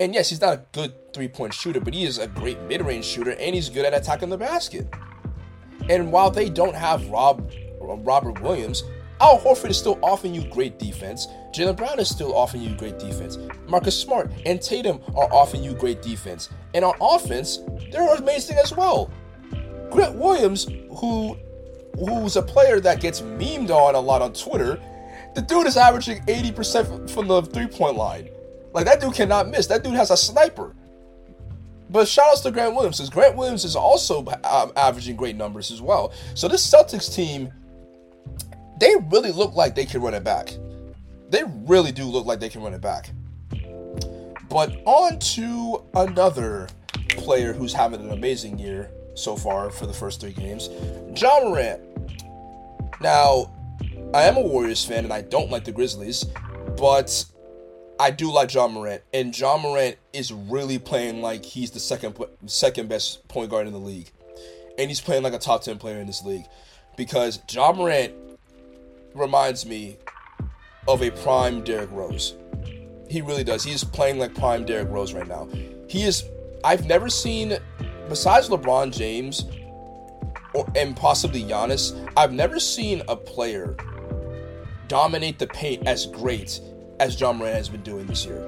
and 0.00 0.14
yes, 0.14 0.30
he's 0.30 0.40
not 0.40 0.54
a 0.54 0.62
good 0.72 1.12
three 1.12 1.28
point 1.28 1.52
shooter, 1.52 1.80
but 1.80 1.94
he 1.94 2.04
is 2.04 2.18
a 2.18 2.28
great 2.28 2.60
mid 2.62 2.84
range 2.84 3.04
shooter, 3.04 3.32
and 3.32 3.54
he's 3.54 3.68
good 3.68 3.84
at 3.84 3.94
attacking 3.94 4.28
the 4.30 4.38
basket. 4.38 4.88
And 5.88 6.12
while 6.12 6.30
they 6.30 6.48
don't 6.48 6.74
have 6.74 7.08
Rob 7.08 7.50
Robert 7.80 8.40
Williams, 8.40 8.82
Al 9.20 9.38
Horford 9.38 9.70
is 9.70 9.78
still 9.78 9.98
offering 10.02 10.34
you 10.34 10.44
great 10.50 10.78
defense. 10.78 11.26
Jaylen 11.52 11.76
Brown 11.76 11.98
is 11.98 12.08
still 12.08 12.34
offering 12.34 12.62
you 12.62 12.74
great 12.76 12.98
defense. 12.98 13.38
Marcus 13.66 13.98
Smart 14.00 14.30
and 14.46 14.60
Tatum 14.62 15.00
are 15.16 15.32
offering 15.32 15.64
you 15.64 15.74
great 15.74 16.02
defense. 16.02 16.50
And 16.74 16.84
on 16.84 16.94
offense, 17.00 17.60
they're 17.90 18.14
amazing 18.14 18.58
as 18.58 18.72
well. 18.72 19.10
Grant 19.90 20.16
Williams, 20.16 20.64
who 20.96 21.36
who's 21.98 22.36
a 22.36 22.42
player 22.42 22.78
that 22.78 23.00
gets 23.00 23.22
memed 23.22 23.70
on 23.70 23.96
a 23.96 24.00
lot 24.00 24.22
on 24.22 24.32
Twitter, 24.32 24.80
the 25.34 25.42
dude 25.42 25.66
is 25.66 25.76
averaging 25.76 26.22
80% 26.26 27.10
from 27.10 27.26
the 27.26 27.42
three-point 27.42 27.96
line. 27.96 28.28
Like 28.72 28.84
that 28.84 29.00
dude 29.00 29.14
cannot 29.14 29.48
miss. 29.48 29.66
That 29.66 29.82
dude 29.82 29.94
has 29.94 30.12
a 30.12 30.16
sniper. 30.16 30.76
But 31.90 32.06
shout 32.06 32.28
outs 32.28 32.42
to 32.42 32.50
Grant 32.50 32.74
Williams, 32.74 32.98
because 32.98 33.10
Grant 33.10 33.36
Williams 33.36 33.64
is 33.64 33.74
also 33.74 34.24
um, 34.44 34.72
averaging 34.76 35.16
great 35.16 35.36
numbers 35.36 35.70
as 35.70 35.80
well. 35.80 36.12
So 36.34 36.46
this 36.46 36.68
Celtics 36.68 37.12
team 37.12 37.52
they 38.78 38.94
really 39.10 39.32
look 39.32 39.54
like 39.54 39.74
they 39.74 39.86
can 39.86 40.00
run 40.00 40.14
it 40.14 40.24
back. 40.24 40.52
They 41.30 41.42
really 41.66 41.92
do 41.92 42.04
look 42.04 42.26
like 42.26 42.40
they 42.40 42.48
can 42.48 42.62
run 42.62 42.74
it 42.74 42.80
back. 42.80 43.10
But 44.48 44.80
on 44.86 45.18
to 45.18 45.84
another 45.94 46.68
player 47.10 47.52
who's 47.52 47.72
having 47.72 48.00
an 48.00 48.12
amazing 48.12 48.58
year 48.58 48.90
so 49.14 49.36
far 49.36 49.70
for 49.70 49.86
the 49.86 49.92
first 49.92 50.20
three 50.20 50.32
games, 50.32 50.70
Ja 51.20 51.40
Morant. 51.42 51.82
Now, 53.00 53.52
I 54.14 54.22
am 54.22 54.36
a 54.36 54.40
Warriors 54.40 54.84
fan 54.84 55.04
and 55.04 55.12
I 55.12 55.20
don't 55.20 55.50
like 55.50 55.64
the 55.64 55.72
Grizzlies, 55.72 56.24
but 56.78 57.24
I 58.00 58.10
do 58.10 58.32
like 58.32 58.54
Ja 58.54 58.68
Morant, 58.68 59.02
and 59.12 59.36
Ja 59.36 59.58
Morant 59.58 59.96
is 60.12 60.32
really 60.32 60.78
playing 60.78 61.20
like 61.20 61.44
he's 61.44 61.72
the 61.72 61.80
second 61.80 62.16
second 62.46 62.88
best 62.88 63.26
point 63.28 63.50
guard 63.50 63.66
in 63.66 63.72
the 63.72 63.80
league, 63.80 64.10
and 64.78 64.88
he's 64.88 65.00
playing 65.00 65.24
like 65.24 65.32
a 65.32 65.38
top 65.38 65.62
ten 65.62 65.78
player 65.78 65.98
in 65.98 66.06
this 66.06 66.24
league, 66.24 66.46
because 66.96 67.40
Ja 67.50 67.72
Morant 67.72 68.14
reminds 69.18 69.66
me 69.66 69.98
of 70.86 71.02
a 71.02 71.10
prime 71.10 71.62
Derrick 71.62 71.90
Rose. 71.92 72.36
He 73.10 73.20
really 73.22 73.44
does. 73.44 73.64
He's 73.64 73.84
playing 73.84 74.18
like 74.18 74.34
prime 74.34 74.64
Derrick 74.64 74.88
Rose 74.88 75.12
right 75.12 75.26
now. 75.26 75.48
He 75.88 76.02
is. 76.02 76.24
I've 76.64 76.86
never 76.86 77.08
seen, 77.08 77.56
besides 78.08 78.48
LeBron 78.48 78.92
James, 78.96 79.44
or 80.54 80.66
and 80.74 80.96
possibly 80.96 81.44
Giannis, 81.44 81.96
I've 82.16 82.32
never 82.32 82.58
seen 82.58 83.02
a 83.08 83.16
player 83.16 83.76
dominate 84.88 85.38
the 85.38 85.46
paint 85.46 85.86
as 85.86 86.06
great 86.06 86.60
as 86.98 87.20
Ja 87.20 87.32
Morant 87.32 87.54
has 87.54 87.68
been 87.68 87.82
doing 87.82 88.06
this 88.06 88.24
year. 88.24 88.40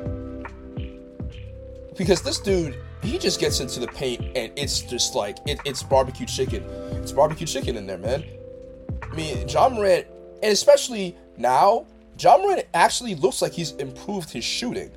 Because 1.97 2.23
this 2.23 2.41
dude, 2.41 2.79
he 3.03 3.19
just 3.19 3.39
gets 3.41 3.61
into 3.61 3.81
the 3.81 3.89
paint 3.89 4.37
and 4.37 4.53
it's 4.57 4.81
just 4.81 5.15
like 5.15 5.39
it, 5.47 5.61
it's 5.65 5.83
barbecue 5.83 6.27
chicken. 6.27 6.65
It's 7.03 7.13
barbecue 7.13 7.47
chicken 7.47 7.77
in 7.77 7.87
there, 7.87 7.99
man. 7.99 8.25
I 9.03 9.15
mean, 9.15 9.49
Ja 9.49 9.69
Morant 9.69 10.07
and 10.43 10.53
especially 10.53 11.17
now, 11.37 11.87
Ja 12.19 12.37
Morant 12.37 12.67
actually 12.75 13.15
looks 13.15 13.41
like 13.41 13.53
he's 13.53 13.73
improved 13.73 14.31
his 14.31 14.45
shooting, 14.45 14.91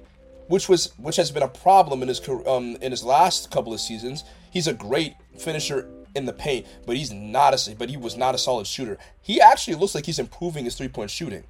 which 0.48 0.68
was 0.68 0.92
which 0.98 1.16
has 1.16 1.32
been 1.32 1.44
a 1.44 1.48
problem 1.48 2.02
in 2.02 2.08
his 2.08 2.22
um 2.46 2.78
in 2.82 2.92
his 2.92 3.04
last 3.04 3.52
couple 3.52 3.74
of 3.74 3.80
seasons. 3.80 4.24
He's 4.52 4.68
a 4.68 4.74
great 4.74 5.14
finisher 5.38 5.90
in 6.16 6.26
the 6.26 6.34
paint, 6.34 6.68
but 6.86 6.96
he's 6.98 7.12
not 7.12 7.54
a 7.54 7.76
but 7.76 7.90
he 7.90 7.98
was 7.98 8.18
not 8.18 8.36
a 8.36 8.38
solid 8.38 8.68
shooter. 8.68 8.98
He 9.22 9.42
actually 9.42 9.76
looks 9.76 9.96
like 9.96 10.06
he's 10.06 10.20
improving 10.20 10.66
his 10.66 10.76
three 10.76 10.90
point 10.90 11.12
shooting. 11.12 11.44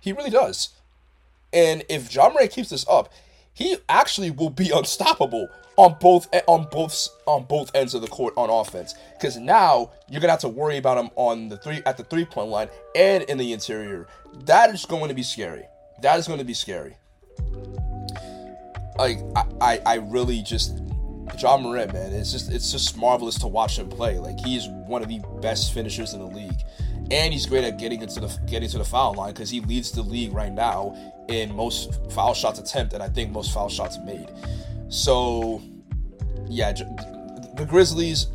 He 0.00 0.12
really 0.12 0.30
does. 0.30 0.70
And 1.52 1.84
if 1.88 2.14
Ja 2.14 2.28
Morant 2.28 2.50
keeps 2.50 2.70
this 2.70 2.86
up, 2.88 3.12
he 3.52 3.76
actually 3.88 4.30
will 4.30 4.50
be 4.50 4.70
unstoppable 4.74 5.48
on 5.78 5.96
both 6.00 6.28
eh, 6.32 6.42
on 6.46 6.66
both 6.70 7.08
on 7.26 7.44
both 7.44 7.74
ends 7.74 7.94
of 7.94 8.02
the 8.02 8.08
court 8.08 8.34
on 8.36 8.50
offense. 8.50 8.94
Because 9.14 9.38
now 9.38 9.92
you're 10.10 10.20
gonna 10.20 10.32
have 10.32 10.40
to 10.40 10.48
worry 10.48 10.76
about 10.76 10.98
him 10.98 11.08
on 11.14 11.48
the 11.48 11.56
three 11.56 11.80
at 11.86 11.96
the 11.96 12.04
three 12.04 12.26
point 12.26 12.50
line 12.50 12.68
and 12.94 13.22
in 13.24 13.38
the 13.38 13.52
interior. 13.52 14.06
That 14.44 14.74
is 14.74 14.84
going 14.84 15.08
to 15.08 15.14
be 15.14 15.22
scary. 15.22 15.64
That 16.02 16.18
is 16.18 16.26
going 16.26 16.40
to 16.40 16.44
be 16.44 16.54
scary. 16.54 16.96
Like 18.98 19.18
I, 19.36 19.44
I, 19.60 19.80
I 19.86 19.94
really 19.94 20.42
just 20.42 20.82
Ja 21.38 21.56
Morant, 21.56 21.92
man, 21.92 22.12
it's 22.12 22.32
just 22.32 22.50
it's 22.50 22.72
just 22.72 22.96
marvelous 22.96 23.38
to 23.38 23.46
watch 23.46 23.78
him 23.78 23.88
play. 23.88 24.18
Like 24.18 24.40
he's 24.40 24.66
one 24.68 25.02
of 25.02 25.08
the 25.08 25.20
best 25.40 25.72
finishers 25.72 26.12
in 26.12 26.18
the 26.18 26.26
league, 26.26 26.60
and 27.12 27.32
he's 27.32 27.46
great 27.46 27.62
at 27.62 27.78
getting 27.78 28.02
into 28.02 28.18
the 28.18 28.36
getting 28.46 28.68
to 28.70 28.78
the 28.78 28.84
foul 28.84 29.14
line 29.14 29.32
because 29.32 29.48
he 29.48 29.60
leads 29.60 29.92
the 29.92 30.02
league 30.02 30.32
right 30.32 30.52
now 30.52 30.96
in 31.28 31.54
most 31.54 32.00
foul 32.10 32.34
shots 32.34 32.58
attempted, 32.58 32.94
and 32.94 33.02
I 33.04 33.08
think 33.08 33.30
most 33.30 33.54
foul 33.54 33.68
shots 33.68 33.98
made. 34.04 34.28
So, 34.88 35.62
yeah, 36.46 36.72
the 36.72 37.66
Grizzlies, 37.68 38.28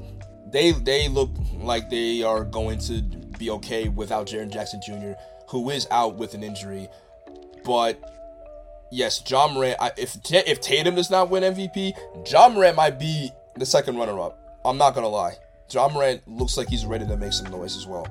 they 0.52 0.72
they 0.72 1.08
look 1.08 1.32
like 1.56 1.90
they 1.90 2.24
are 2.24 2.44
going 2.44 2.80
to 2.80 3.02
be 3.38 3.50
okay 3.50 3.90
without 3.90 4.28
Jaren 4.28 4.52
Jackson 4.52 4.82
Jr., 4.86 5.14
who 5.50 5.70
is 5.70 5.88
out 5.90 6.16
with 6.16 6.34
an 6.34 6.44
injury. 6.44 6.88
But 7.64 8.00
yes, 8.92 9.24
Ja 9.30 9.48
Morant. 9.48 9.78
if 9.98 10.18
if 10.32 10.62
Tatum 10.62 10.96
does 10.96 11.10
not 11.10 11.30
win 11.30 11.44
MVP, 11.44 11.94
Ja 12.32 12.50
Morant 12.50 12.76
might 12.76 13.00
be 13.00 13.32
the 13.56 13.66
second 13.66 13.98
runner-up. 13.98 14.40
I'm 14.66 14.78
not 14.78 14.94
gonna 14.94 15.10
lie. 15.10 15.34
Ja 15.72 15.88
Morant 15.88 16.28
looks 16.28 16.58
like 16.58 16.70
he's 16.70 16.86
ready 16.86 17.08
to 17.08 17.18
make 17.18 17.34
some 17.34 17.52
noise 17.52 17.76
as 17.76 17.88
well. 17.88 18.08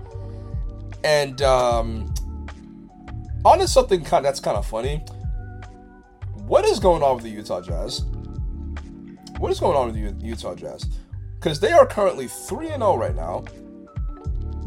And 1.05 1.43
um, 1.43 2.13
on 3.45 3.59
to 3.59 3.69
something 3.69 4.03
that's 4.03 4.41
kind 4.41 4.57
of 4.57 4.67
funny. 4.67 4.99
What 6.47 6.65
is 6.65 6.81
going 6.81 7.03
on 7.03 7.17
with 7.17 7.25
the 7.25 7.31
Utah 7.31 7.61
Jazz? 7.61 8.05
What 9.43 9.51
is 9.51 9.59
going 9.59 9.77
on 9.77 9.87
with 9.87 10.21
the 10.21 10.25
Utah 10.25 10.55
Jazz? 10.55 10.87
Because 11.35 11.59
they 11.59 11.73
are 11.73 11.85
currently 11.85 12.29
three 12.29 12.69
and 12.69 12.81
zero 12.81 12.93
oh 12.93 12.97
right 12.97 13.17
now, 13.17 13.45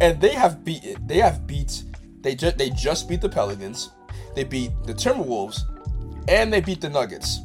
and 0.01 0.19
they 0.19 0.33
have 0.33 0.65
beat 0.65 0.97
they 1.07 1.19
have 1.19 1.47
beat 1.47 1.85
they 2.19 2.35
just 2.35 2.57
they 2.57 2.71
just 2.71 3.07
beat 3.07 3.21
the 3.21 3.29
Pelicans, 3.29 3.91
they 4.35 4.43
beat 4.43 4.71
the 4.83 4.93
Timberwolves, 4.93 5.61
and 6.27 6.51
they 6.51 6.59
beat 6.59 6.81
the 6.81 6.89
Nuggets. 6.89 7.39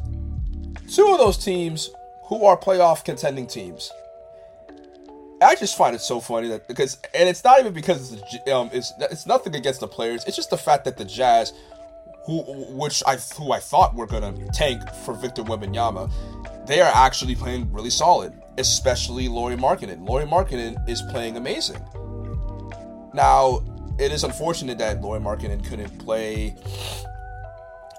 Two 0.93 1.07
of 1.13 1.19
those 1.19 1.39
teams 1.39 1.91
who 2.25 2.45
are 2.45 2.57
playoff 2.57 3.05
contending 3.05 3.47
teams. 3.47 3.93
I 5.41 5.55
just 5.55 5.79
find 5.79 5.95
it 5.95 6.01
so 6.01 6.19
funny 6.19 6.49
that 6.49 6.67
because 6.67 6.99
and 7.15 7.29
it's 7.29 7.45
not 7.45 7.61
even 7.61 7.73
because 7.73 8.13
it's 8.13 8.51
um 8.51 8.71
it's 8.73 8.93
it's 9.03 9.25
nothing 9.25 9.55
against 9.55 9.79
the 9.79 9.87
players. 9.87 10.25
It's 10.25 10.35
just 10.35 10.51
the 10.51 10.59
fact 10.59 10.85
that 10.85 10.97
the 10.97 11.05
Jazz, 11.05 11.53
who 12.27 12.43
which 12.75 13.05
I 13.07 13.19
who 13.37 13.53
I 13.53 13.61
thought 13.61 13.95
were 13.95 14.09
gonna 14.09 14.35
tank 14.53 14.83
for 15.05 15.15
Victor 15.15 15.45
Wembanyama, 15.45 16.11
they 16.67 16.81
are 16.81 16.93
actually 16.95 17.35
playing 17.35 17.73
really 17.73 17.91
solid, 17.91 18.33
especially 18.59 19.29
Lauri 19.29 19.57
Markkanen. 19.57 20.07
Lauri 20.07 20.25
Markkanen 20.25 20.89
is 20.89 21.03
playing 21.03 21.37
amazing. 21.37 21.83
Now, 23.13 23.63
it 23.99 24.13
is 24.13 24.25
unfortunate 24.25 24.79
that 24.79 25.01
Lauri 25.01 25.21
Markkanen 25.21 25.65
couldn't 25.67 25.99
play 25.99 26.55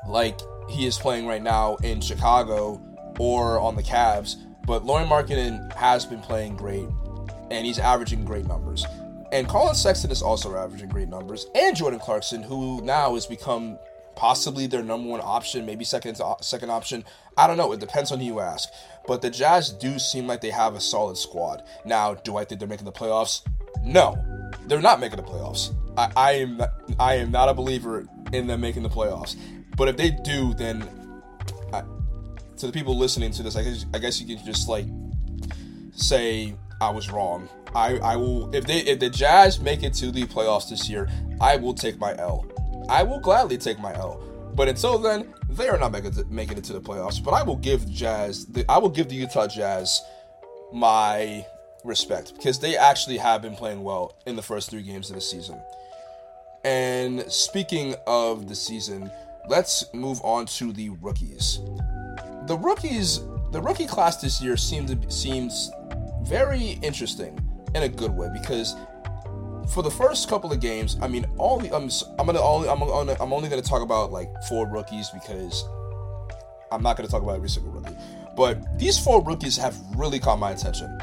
like 0.08 0.40
he 0.70 0.86
is 0.86 0.98
playing 0.98 1.28
right 1.28 1.44
now 1.44 1.76
in 1.78 2.02
Chicago 2.02 2.82
or 3.20 3.60
on 3.60 3.76
the 3.76 3.84
Cavs. 3.84 4.36
But 4.66 4.86
Lauri 4.86 5.06
Markkanen 5.06 5.72
has 5.74 6.06
been 6.06 6.22
playing 6.22 6.56
great, 6.56 6.88
and 7.50 7.66
he's 7.66 7.80
averaging 7.80 8.26
great 8.26 8.48
numbers. 8.48 8.86
And 9.32 9.48
Collin 9.48 9.76
Sexton 9.76 10.12
is 10.12 10.22
also 10.22 10.56
averaging 10.56 10.90
great 10.90 11.08
numbers, 11.08 11.46
and 11.56 11.76
Jordan 11.76 12.00
Clarkson, 12.00 12.44
who 12.44 12.82
now 12.82 13.16
has 13.16 13.26
become 13.26 13.78
possibly 14.22 14.68
their 14.68 14.84
number 14.84 15.10
one 15.10 15.20
option, 15.20 15.66
maybe 15.66 15.84
second 15.84 16.22
uh, 16.22 16.36
second 16.42 16.70
option. 16.70 17.04
I 17.38 17.48
don't 17.48 17.58
know. 17.58 17.72
It 17.72 17.80
depends 17.80 18.12
on 18.12 18.20
who 18.20 18.26
you 18.26 18.40
ask. 18.40 18.70
But 19.08 19.24
the 19.24 19.32
Jazz 19.32 19.72
do 19.72 19.98
seem 19.98 20.28
like 20.28 20.42
they 20.42 20.52
have 20.52 20.76
a 20.76 20.80
solid 20.80 21.18
squad. 21.18 21.64
Now, 21.86 22.14
do 22.14 22.38
I 22.38 22.46
think 22.46 22.60
they're 22.60 22.70
making 22.70 22.86
the 22.86 22.92
playoffs? 22.92 23.42
No, 23.84 24.16
they're 24.68 24.80
not 24.80 25.00
making 25.00 25.18
the 25.18 25.24
playoffs. 25.24 25.74
I, 25.98 26.12
I 26.16 26.32
am 26.34 26.58
not, 26.58 26.70
I 27.00 27.16
am 27.16 27.32
not 27.32 27.50
a 27.50 27.56
believer 27.56 28.08
in 28.32 28.46
them 28.46 28.62
making 28.62 28.84
the 28.84 28.90
playoffs. 28.90 29.38
But 29.76 29.88
if 29.88 29.98
they 29.98 30.12
do, 30.12 30.54
then 30.54 30.88
I, 31.74 31.82
to 32.58 32.68
the 32.68 32.72
people 32.72 32.96
listening 32.96 33.32
to 33.32 33.42
this, 33.42 33.56
I 33.56 33.64
guess, 33.64 33.86
I 33.92 33.98
guess 33.98 34.22
you 34.22 34.28
can 34.36 34.46
just 34.46 34.70
like 34.70 34.86
say 35.94 36.54
I 36.80 36.92
was 36.92 37.10
wrong. 37.10 37.50
I, 37.74 37.98
I 37.98 38.18
will 38.18 38.54
if 38.54 38.68
they 38.68 38.82
if 38.82 39.00
the 39.00 39.10
Jazz 39.10 39.60
make 39.60 39.82
it 39.82 39.96
to 39.96 40.12
the 40.12 40.26
playoffs 40.26 40.70
this 40.70 40.88
year, 40.88 41.10
I 41.40 41.56
will 41.56 41.74
take 41.74 41.98
my 41.98 42.16
L. 42.20 42.46
I 42.92 43.04
will 43.04 43.20
gladly 43.20 43.58
take 43.58 43.80
my 43.80 43.94
L. 43.94 44.22
But 44.54 44.68
until 44.68 44.98
then, 44.98 45.34
they 45.50 45.70
are 45.70 45.78
not 45.78 45.94
making 45.94 46.58
it, 46.58 46.64
to 46.66 46.74
the 46.74 46.82
playoffs. 46.82 47.24
But 47.24 47.34
I 47.34 47.42
will 47.42 47.56
give 47.56 47.90
Jazz, 47.90 48.46
the, 48.48 48.66
I 48.70 48.80
will 48.80 48.90
give 48.90 49.08
the 49.08 49.16
Utah 49.16 49.48
Jazz 49.48 50.02
my 50.74 51.46
respect 51.86 52.34
because 52.36 52.60
they 52.60 52.76
actually 52.76 53.18
have 53.18 53.42
been 53.42 53.56
playing 53.56 53.82
well 53.82 54.18
in 54.26 54.36
the 54.36 54.42
first 54.42 54.70
three 54.70 54.84
games 54.84 55.10
of 55.10 55.16
the 55.16 55.22
season. 55.22 55.60
And 56.66 57.24
speaking 57.32 57.96
of 58.08 58.50
the 58.50 58.56
season, 58.56 59.10
let's 59.48 59.86
move 59.94 60.20
on 60.22 60.46
to 60.48 60.74
the 60.74 60.90
rookies. 61.02 61.60
The 62.48 62.58
rookies, 62.58 63.22
the 63.52 63.62
rookie 63.62 63.88
class 63.88 64.22
this 64.22 64.42
year 64.42 64.58
seemed 64.58 64.90
to 64.90 65.12
seems 65.12 65.72
very 66.24 66.78
interesting 66.82 67.40
in 67.74 67.84
a 67.84 67.90
good 67.90 68.12
way 68.12 68.30
because 68.34 68.76
for 69.70 69.84
the 69.84 69.92
first 69.92 70.28
couple 70.30 70.52
of 70.52 70.60
games, 70.60 70.98
I 71.02 71.08
mean, 71.08 71.26
all 71.38 71.60
the, 71.60 71.74
I'm 71.76 71.90
I'm 72.20 72.26
gonna 72.26 72.42
only 72.42 72.70
I'm 72.70 72.80
gonna, 72.80 73.16
I'm 73.20 73.34
only 73.34 73.50
gonna 73.50 73.62
talk 73.62 73.82
about 73.82 74.12
like 74.12 74.30
four 74.50 74.68
rookies 74.68 75.10
because 75.10 75.64
I'm 76.72 76.82
not 76.82 76.98
gonna 76.98 77.10
talk 77.10 77.22
about 77.22 77.36
every 77.36 77.50
single 77.50 77.72
rookie. 77.72 77.96
But 78.36 78.80
these 78.80 78.98
four 78.98 79.24
rookies 79.24 79.58
have 79.58 79.76
really 79.96 80.20
caught 80.20 80.40
my 80.40 80.52
attention. 80.52 81.00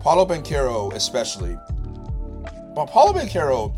Paolo 0.00 0.26
Banchero, 0.26 0.92
especially. 0.94 1.56
But 2.74 2.86
Paolo 2.86 3.12
Banchero, 3.12 3.74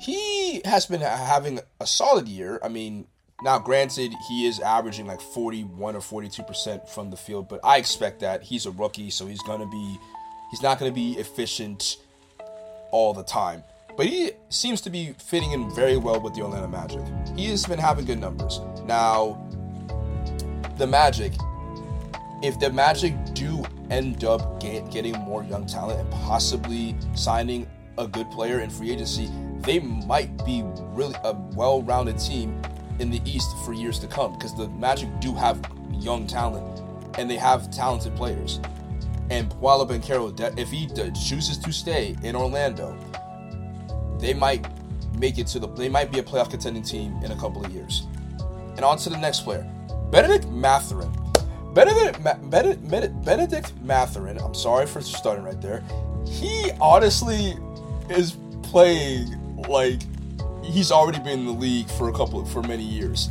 he 0.00 0.60
has 0.64 0.86
been 0.86 1.00
having 1.00 1.60
a 1.80 1.86
solid 1.86 2.28
year. 2.28 2.60
I 2.62 2.68
mean, 2.68 3.06
now 3.42 3.58
granted, 3.58 4.12
he 4.28 4.46
is 4.46 4.60
averaging 4.60 5.06
like 5.06 5.20
41 5.20 5.96
or 5.96 6.00
42% 6.00 6.88
from 6.88 7.10
the 7.10 7.16
field, 7.16 7.48
but 7.48 7.60
I 7.64 7.78
expect 7.78 8.20
that. 8.20 8.42
He's 8.42 8.66
a 8.66 8.70
rookie, 8.70 9.10
so 9.10 9.26
he's 9.26 9.42
gonna 9.42 9.66
be 9.66 9.98
he's 10.50 10.62
not 10.62 10.78
gonna 10.78 10.92
be 10.92 11.12
efficient 11.18 11.98
all 12.90 13.12
the 13.12 13.22
time. 13.22 13.62
But 13.96 14.06
he 14.06 14.32
seems 14.50 14.80
to 14.82 14.90
be 14.90 15.14
fitting 15.18 15.52
in 15.52 15.70
very 15.74 15.96
well 15.96 16.20
with 16.20 16.34
the 16.34 16.42
Orlando 16.42 16.68
Magic. 16.68 17.00
He 17.34 17.46
has 17.46 17.64
been 17.64 17.78
having 17.78 18.04
good 18.04 18.20
numbers. 18.20 18.60
Now, 18.84 19.42
the 20.76 20.86
Magic, 20.86 21.32
if 22.42 22.58
the 22.60 22.70
Magic 22.70 23.14
do 23.32 23.64
end 23.90 24.24
up 24.24 24.60
get, 24.60 24.90
getting 24.90 25.14
more 25.20 25.42
young 25.44 25.66
talent 25.66 26.00
and 26.00 26.10
possibly 26.10 26.94
signing 27.14 27.66
a 27.96 28.06
good 28.06 28.30
player 28.30 28.60
in 28.60 28.68
free 28.68 28.90
agency, 28.90 29.30
they 29.60 29.78
might 29.78 30.44
be 30.44 30.62
really 30.92 31.14
a 31.24 31.32
well-rounded 31.54 32.18
team 32.18 32.60
in 32.98 33.10
the 33.10 33.20
East 33.24 33.48
for 33.64 33.72
years 33.72 33.98
to 34.00 34.06
come 34.06 34.34
because 34.34 34.54
the 34.54 34.68
Magic 34.68 35.08
do 35.20 35.34
have 35.34 35.58
young 35.90 36.26
talent 36.26 36.82
and 37.18 37.30
they 37.30 37.36
have 37.36 37.70
talented 37.70 38.14
players. 38.14 38.60
And 39.30 39.50
Paolo 39.50 39.86
Banchero, 39.86 40.58
if 40.58 40.70
he 40.70 40.86
chooses 41.28 41.58
to 41.58 41.72
stay 41.72 42.16
in 42.22 42.36
Orlando, 42.36 42.96
they 44.18 44.34
might 44.34 44.66
make 45.18 45.38
it 45.38 45.46
to 45.48 45.58
the. 45.58 45.68
They 45.68 45.88
might 45.88 46.12
be 46.12 46.18
a 46.18 46.22
playoff 46.22 46.50
contending 46.50 46.82
team 46.82 47.18
in 47.24 47.32
a 47.32 47.36
couple 47.36 47.64
of 47.64 47.72
years. 47.72 48.06
And 48.76 48.84
on 48.84 48.98
to 48.98 49.10
the 49.10 49.18
next 49.18 49.40
player, 49.40 49.66
Bennedict 50.10 50.46
Mathurin. 50.48 51.12
Bennedict, 51.74 52.22
Benedict, 52.50 53.24
Bennedict 53.24 53.72
Mathurin. 53.82 54.38
I'm 54.38 54.54
sorry 54.54 54.86
for 54.86 55.00
starting 55.02 55.44
right 55.44 55.60
there. 55.60 55.84
He 56.26 56.70
honestly 56.80 57.54
is 58.08 58.36
playing 58.62 59.56
like 59.68 60.00
he's 60.64 60.90
already 60.90 61.18
been 61.18 61.40
in 61.40 61.46
the 61.46 61.52
league 61.52 61.88
for 61.90 62.08
a 62.08 62.12
couple 62.12 62.44
for 62.46 62.62
many 62.62 62.82
years. 62.82 63.28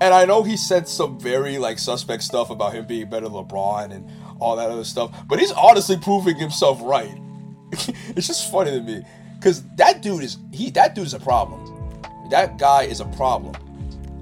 And 0.00 0.12
I 0.12 0.26
know 0.26 0.42
he 0.42 0.56
said 0.56 0.86
some 0.86 1.18
very 1.18 1.58
like 1.58 1.78
suspect 1.78 2.22
stuff 2.22 2.50
about 2.50 2.74
him 2.74 2.86
being 2.86 3.08
better 3.08 3.28
than 3.28 3.34
LeBron 3.34 3.92
and 3.92 4.08
all 4.40 4.56
that 4.56 4.70
other 4.70 4.84
stuff. 4.84 5.14
But 5.28 5.38
he's 5.38 5.52
honestly 5.52 5.96
proving 5.96 6.36
himself 6.36 6.80
right. 6.82 7.20
it's 7.72 8.26
just 8.26 8.50
funny 8.50 8.70
to 8.70 8.80
me 8.80 9.02
because 9.38 9.62
that 9.76 10.02
dude 10.02 10.22
is 10.22 10.38
he 10.52 10.70
that 10.70 10.94
dude 10.94 11.06
is 11.06 11.14
a 11.14 11.20
problem. 11.20 11.72
That 12.30 12.58
guy 12.58 12.84
is 12.84 13.00
a 13.00 13.04
problem. 13.06 13.54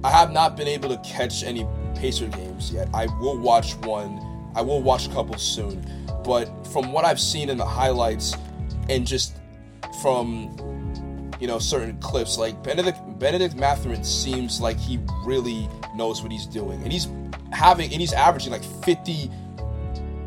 I 0.03 0.11
have 0.11 0.31
not 0.31 0.55
been 0.55 0.67
able 0.67 0.89
to 0.89 0.97
catch 0.97 1.43
any 1.43 1.67
Pacer 1.95 2.27
games 2.27 2.71
yet. 2.71 2.89
I 2.93 3.07
will 3.19 3.37
watch 3.37 3.75
one. 3.77 4.19
I 4.53 4.61
will 4.61 4.81
watch 4.81 5.07
a 5.07 5.09
couple 5.11 5.37
soon. 5.37 5.83
But 6.23 6.45
from 6.67 6.91
what 6.91 7.05
I've 7.05 7.19
seen 7.19 7.49
in 7.49 7.57
the 7.57 7.65
highlights 7.65 8.35
and 8.89 9.07
just 9.07 9.37
from 10.01 10.55
you 11.39 11.47
know 11.47 11.59
certain 11.59 11.97
clips, 11.99 12.37
like 12.37 12.61
Bennedict 12.63 12.99
Bennedict 13.19 13.55
Mathurin 13.55 14.03
seems 14.03 14.61
like 14.61 14.77
he 14.77 14.99
really 15.25 15.67
knows 15.95 16.21
what 16.21 16.31
he's 16.31 16.45
doing, 16.45 16.81
and 16.83 16.91
he's 16.91 17.07
having 17.51 17.91
and 17.91 18.01
he's 18.01 18.13
averaging 18.13 18.51
like 18.51 18.63
50 18.63 19.31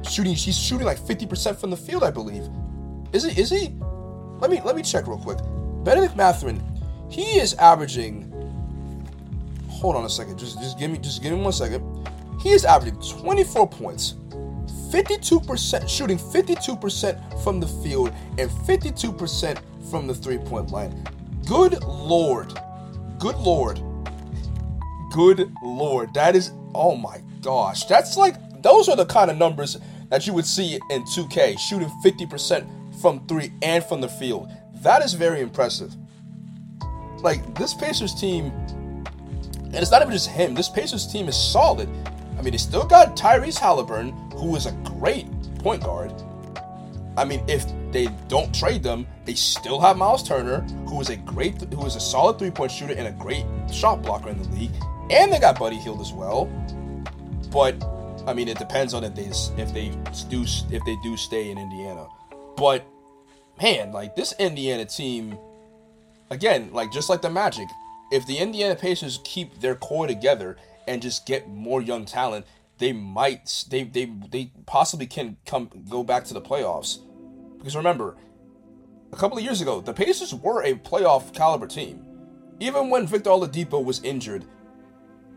shooting. 0.09 0.35
He's 0.35 0.59
shooting 0.59 0.87
like 0.87 0.99
50% 0.99 1.57
from 1.57 1.71
the 1.71 1.77
field, 1.77 2.03
I 2.03 2.11
believe. 2.11 2.49
Is 3.13 3.25
he? 3.25 3.41
Is 3.41 3.51
he? 3.51 3.75
Let 4.41 4.51
me 4.51 4.61
let 4.65 4.77
me 4.77 4.83
check 4.83 5.07
real 5.07 5.19
quick. 5.19 5.39
Bennedict 5.85 6.17
Mathurin, 6.17 6.63
he 7.09 7.39
is 7.39 7.55
averaging. 7.55 8.25
Hold 9.69 9.97
on 9.97 10.05
a 10.05 10.11
second. 10.11 10.39
Just 10.39 10.61
just 10.61 10.79
give 10.79 10.91
me 10.91 10.99
just 10.99 11.23
give 11.23 11.33
me 11.33 11.41
one 11.41 11.53
second. 11.53 11.83
He 12.41 12.51
is 12.51 12.65
averaging 12.65 13.01
24 13.01 13.69
points, 13.69 14.15
52% 14.93 15.89
shooting 15.89 16.19
52% 16.19 17.43
from 17.43 17.59
the 17.59 17.67
field 17.67 18.13
and 18.39 18.49
52% 18.49 19.61
from 19.91 20.07
the 20.07 20.15
three-point 20.15 20.71
line. 20.71 21.05
Good 21.47 21.83
lord. 21.83 22.61
Good 23.19 23.37
lord. 23.37 23.81
Good 25.13 25.51
lord. 25.63 26.15
That 26.15 26.37
is 26.37 26.53
oh 26.75 26.97
my 26.97 27.23
gosh. 27.41 27.85
That's 27.85 28.17
like 28.17 28.63
those 28.63 28.89
are 28.89 28.97
the 28.97 29.07
kind 29.07 29.31
of 29.31 29.37
numbers 29.37 29.79
that 30.11 30.27
you 30.27 30.33
would 30.33 30.47
see 30.47 30.79
in 30.91 31.03
2K, 31.05 31.59
shooting 31.59 31.89
50% 32.05 33.01
from 33.01 33.27
three 33.27 33.53
and 33.63 33.85
from 33.85 34.01
the 34.01 34.09
field. 34.09 34.51
That 34.83 35.05
is 35.05 35.15
very 35.15 35.41
impressive. 35.41 35.95
Like, 37.21 37.55
this 37.57 37.75
Pacers 37.75 38.15
team, 38.15 38.53
and 39.07 39.77
it's 39.77 39.91
not 39.91 40.03
even 40.03 40.13
just 40.13 40.29
him, 40.29 40.55
this 40.55 40.69
Pacers 40.69 41.07
team 41.07 41.29
is 41.29 41.37
solid. 41.37 41.89
I 42.39 42.43
mean, 42.43 42.53
they 42.53 42.59
still 42.59 42.87
got 42.87 43.17
Tyrese 43.17 43.59
Haliburton, 43.59 44.33
who 44.35 44.55
is 44.57 44.67
a 44.67 44.73
great 44.85 45.27
point 45.59 45.83
guard. 45.83 46.13
I 47.17 47.25
mean, 47.25 47.43
if 47.49 47.67
they 47.91 48.07
don't 48.29 48.55
trade 48.55 48.85
them, 48.85 49.07
they 49.25 49.35
still 49.35 49.81
have 49.81 49.97
Miles 49.97 50.23
Turner, 50.23 50.61
who 50.89 51.01
is 51.01 51.11
a 51.11 51.17
great, 51.17 51.61
who 51.61 51.85
is 51.85 51.97
a 51.97 52.01
solid 52.01 52.39
three-point 52.39 52.71
shooter 52.71 52.95
and 52.95 53.09
a 53.09 53.13
great 53.13 53.45
shot 53.73 54.03
blocker 54.03 54.29
in 54.29 54.41
the 54.41 54.49
league, 54.51 54.71
and 55.11 55.33
they 55.33 55.41
got 55.41 55.59
Buddy 55.59 55.77
Hield 55.77 56.01
as 56.01 56.13
well. 56.13 56.45
But 57.51 57.75
I 58.29 58.35
mean, 58.35 58.47
it 58.47 58.59
depends 58.59 58.93
on 58.93 59.05
if 59.05 59.15
they 59.15 59.31
if 59.63 59.73
they 59.73 59.89
do 60.29 60.43
if 60.71 60.85
they 60.85 60.97
do 61.03 61.17
stay 61.17 61.51
in 61.51 61.57
Indiana. 61.57 62.07
But 62.57 62.87
man, 63.61 63.91
like 63.91 64.17
this 64.17 64.35
Indiana 64.39 64.85
team, 64.85 65.39
again, 66.29 66.71
like 66.73 66.93
just 66.93 67.09
like 67.09 67.23
the 67.23 67.31
Magic, 67.31 67.67
if 68.13 68.27
the 68.27 68.37
Indiana 68.37 68.75
Pacers 68.75 69.21
keep 69.25 69.61
their 69.61 69.75
core 69.75 70.07
together 70.07 70.59
and 70.87 71.01
just 71.01 71.25
get 71.25 71.49
more 71.49 71.81
young 71.81 72.05
talent, 72.05 72.45
they 72.77 72.93
might 72.93 73.65
they 73.71 73.85
they 73.85 74.13
they 74.31 74.53
possibly 74.67 75.07
can 75.07 75.39
come 75.47 75.71
go 75.89 76.05
back 76.05 76.25
to 76.25 76.35
the 76.35 76.43
playoffs. 76.43 76.99
Because 77.57 77.77
remember, 77.77 78.17
a 79.11 79.17
couple 79.17 79.39
of 79.39 79.45
years 79.45 79.63
ago, 79.63 79.81
the 79.81 79.95
Pacers 79.95 80.35
were 80.35 80.63
a 80.65 80.75
playoff 80.75 81.33
caliber 81.33 81.67
team. 81.67 82.05
Even 82.61 82.91
when 82.91 83.07
Victor 83.07 83.31
Oladipo 83.31 83.83
was 83.83 84.03
injured, 84.03 84.45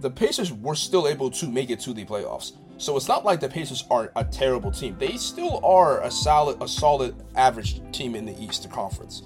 the 0.02 0.10
Pacers 0.10 0.52
were 0.52 0.76
still 0.76 1.08
able 1.08 1.32
to 1.32 1.48
make 1.48 1.70
it 1.70 1.80
to 1.82 1.94
the 1.94 2.04
playoffs. 2.04 2.54
So 2.82 2.98
it's 2.98 3.08
not 3.08 3.24
like 3.24 3.40
the 3.40 3.48
Pacers 3.48 3.84
are 3.92 4.12
a 4.16 4.24
terrible 4.24 4.72
team. 4.72 4.96
They 4.98 5.16
still 5.16 5.64
are 5.64 6.02
a 6.02 6.10
solid, 6.10 6.64
a 6.64 6.68
solid 6.68 7.14
average 7.36 7.80
team 7.92 8.16
in 8.16 8.26
the 8.26 8.36
East 8.44 8.68
Conference. 8.72 9.22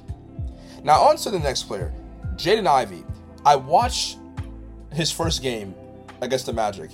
Now 0.83 0.99
on 1.03 1.15
to 1.15 1.31
the 1.31 1.39
next 1.39 1.63
player, 1.63 1.93
Jaden 2.35 2.67
Ivey. 2.67 3.05
I 3.45 3.55
watched 3.55 4.17
his 4.91 5.09
first 5.09 5.41
game 5.41 5.73
against 6.19 6.47
the 6.47 6.51
Magic, 6.51 6.91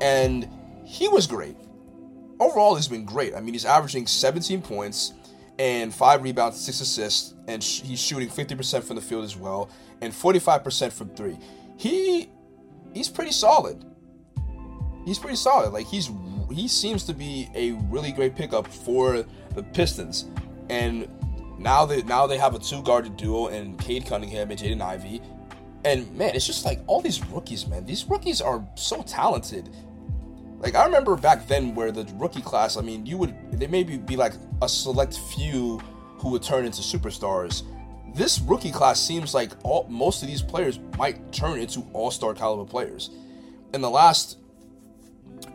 and 0.00 0.48
he 0.84 1.06
was 1.06 1.28
great. 1.28 1.56
Overall, 2.40 2.74
he's 2.74 2.88
been 2.88 3.04
great. 3.04 3.36
I 3.36 3.40
mean, 3.40 3.54
he's 3.54 3.64
averaging 3.64 4.08
17 4.08 4.60
points 4.60 5.12
and 5.60 5.94
five 5.94 6.24
rebounds, 6.24 6.58
six 6.58 6.80
assists, 6.80 7.34
and 7.46 7.62
sh- 7.62 7.82
he's 7.82 8.00
shooting 8.00 8.28
50% 8.28 8.82
from 8.82 8.96
the 8.96 9.02
field 9.02 9.22
as 9.22 9.36
well, 9.36 9.70
and 10.00 10.12
45% 10.12 10.90
from 10.90 11.10
three. 11.10 11.38
He 11.76 12.28
he's 12.92 13.08
pretty 13.08 13.30
solid. 13.30 13.84
He's 15.04 15.18
pretty 15.18 15.36
solid. 15.36 15.72
Like 15.72 15.86
he's 15.86 16.10
he 16.50 16.68
seems 16.68 17.04
to 17.04 17.14
be 17.14 17.48
a 17.54 17.72
really 17.90 18.12
great 18.12 18.36
pickup 18.36 18.66
for 18.66 19.24
the 19.54 19.62
Pistons. 19.62 20.26
And 20.70 21.08
now 21.58 21.84
that 21.86 22.06
now 22.06 22.26
they 22.26 22.38
have 22.38 22.54
a 22.54 22.58
two 22.58 22.82
guarded 22.82 23.16
duo 23.16 23.48
and 23.48 23.78
Cade 23.78 24.06
Cunningham 24.06 24.50
and 24.50 24.58
Jaden 24.58 24.80
Ivey. 24.80 25.20
And 25.84 26.10
man, 26.16 26.34
it's 26.34 26.46
just 26.46 26.64
like 26.64 26.80
all 26.86 27.00
these 27.00 27.24
rookies, 27.26 27.66
man. 27.66 27.84
These 27.84 28.06
rookies 28.06 28.40
are 28.40 28.66
so 28.74 29.02
talented. 29.02 29.68
Like 30.58 30.74
I 30.74 30.84
remember 30.86 31.16
back 31.16 31.46
then 31.46 31.74
where 31.74 31.92
the 31.92 32.10
rookie 32.14 32.40
class, 32.40 32.76
I 32.78 32.80
mean, 32.80 33.04
you 33.04 33.18
would 33.18 33.34
they 33.52 33.66
maybe 33.66 33.98
be 33.98 34.16
like 34.16 34.32
a 34.62 34.68
select 34.68 35.18
few 35.34 35.78
who 36.18 36.30
would 36.30 36.42
turn 36.42 36.64
into 36.64 36.80
superstars. 36.80 37.64
This 38.14 38.40
rookie 38.40 38.70
class 38.70 39.00
seems 39.00 39.34
like 39.34 39.52
all 39.62 39.86
most 39.90 40.22
of 40.22 40.28
these 40.28 40.40
players 40.40 40.78
might 40.96 41.32
turn 41.32 41.58
into 41.58 41.84
all-star 41.92 42.32
caliber 42.32 42.64
players. 42.64 43.10
And 43.74 43.82
the 43.82 43.90
last 43.90 44.38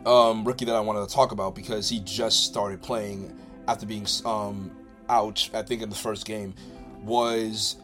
um, 0.06 0.44
rookie 0.44 0.64
that 0.64 0.74
I 0.74 0.80
wanted 0.80 1.08
to 1.08 1.14
talk 1.14 1.32
about 1.32 1.54
because 1.54 1.88
he 1.88 2.00
just 2.00 2.44
started 2.44 2.82
playing 2.82 3.36
after 3.68 3.86
being 3.86 4.06
um, 4.24 4.70
out, 5.08 5.48
I 5.54 5.62
think 5.62 5.82
in 5.82 5.90
the 5.90 5.96
first 5.96 6.26
game, 6.26 6.54
was 7.02 7.76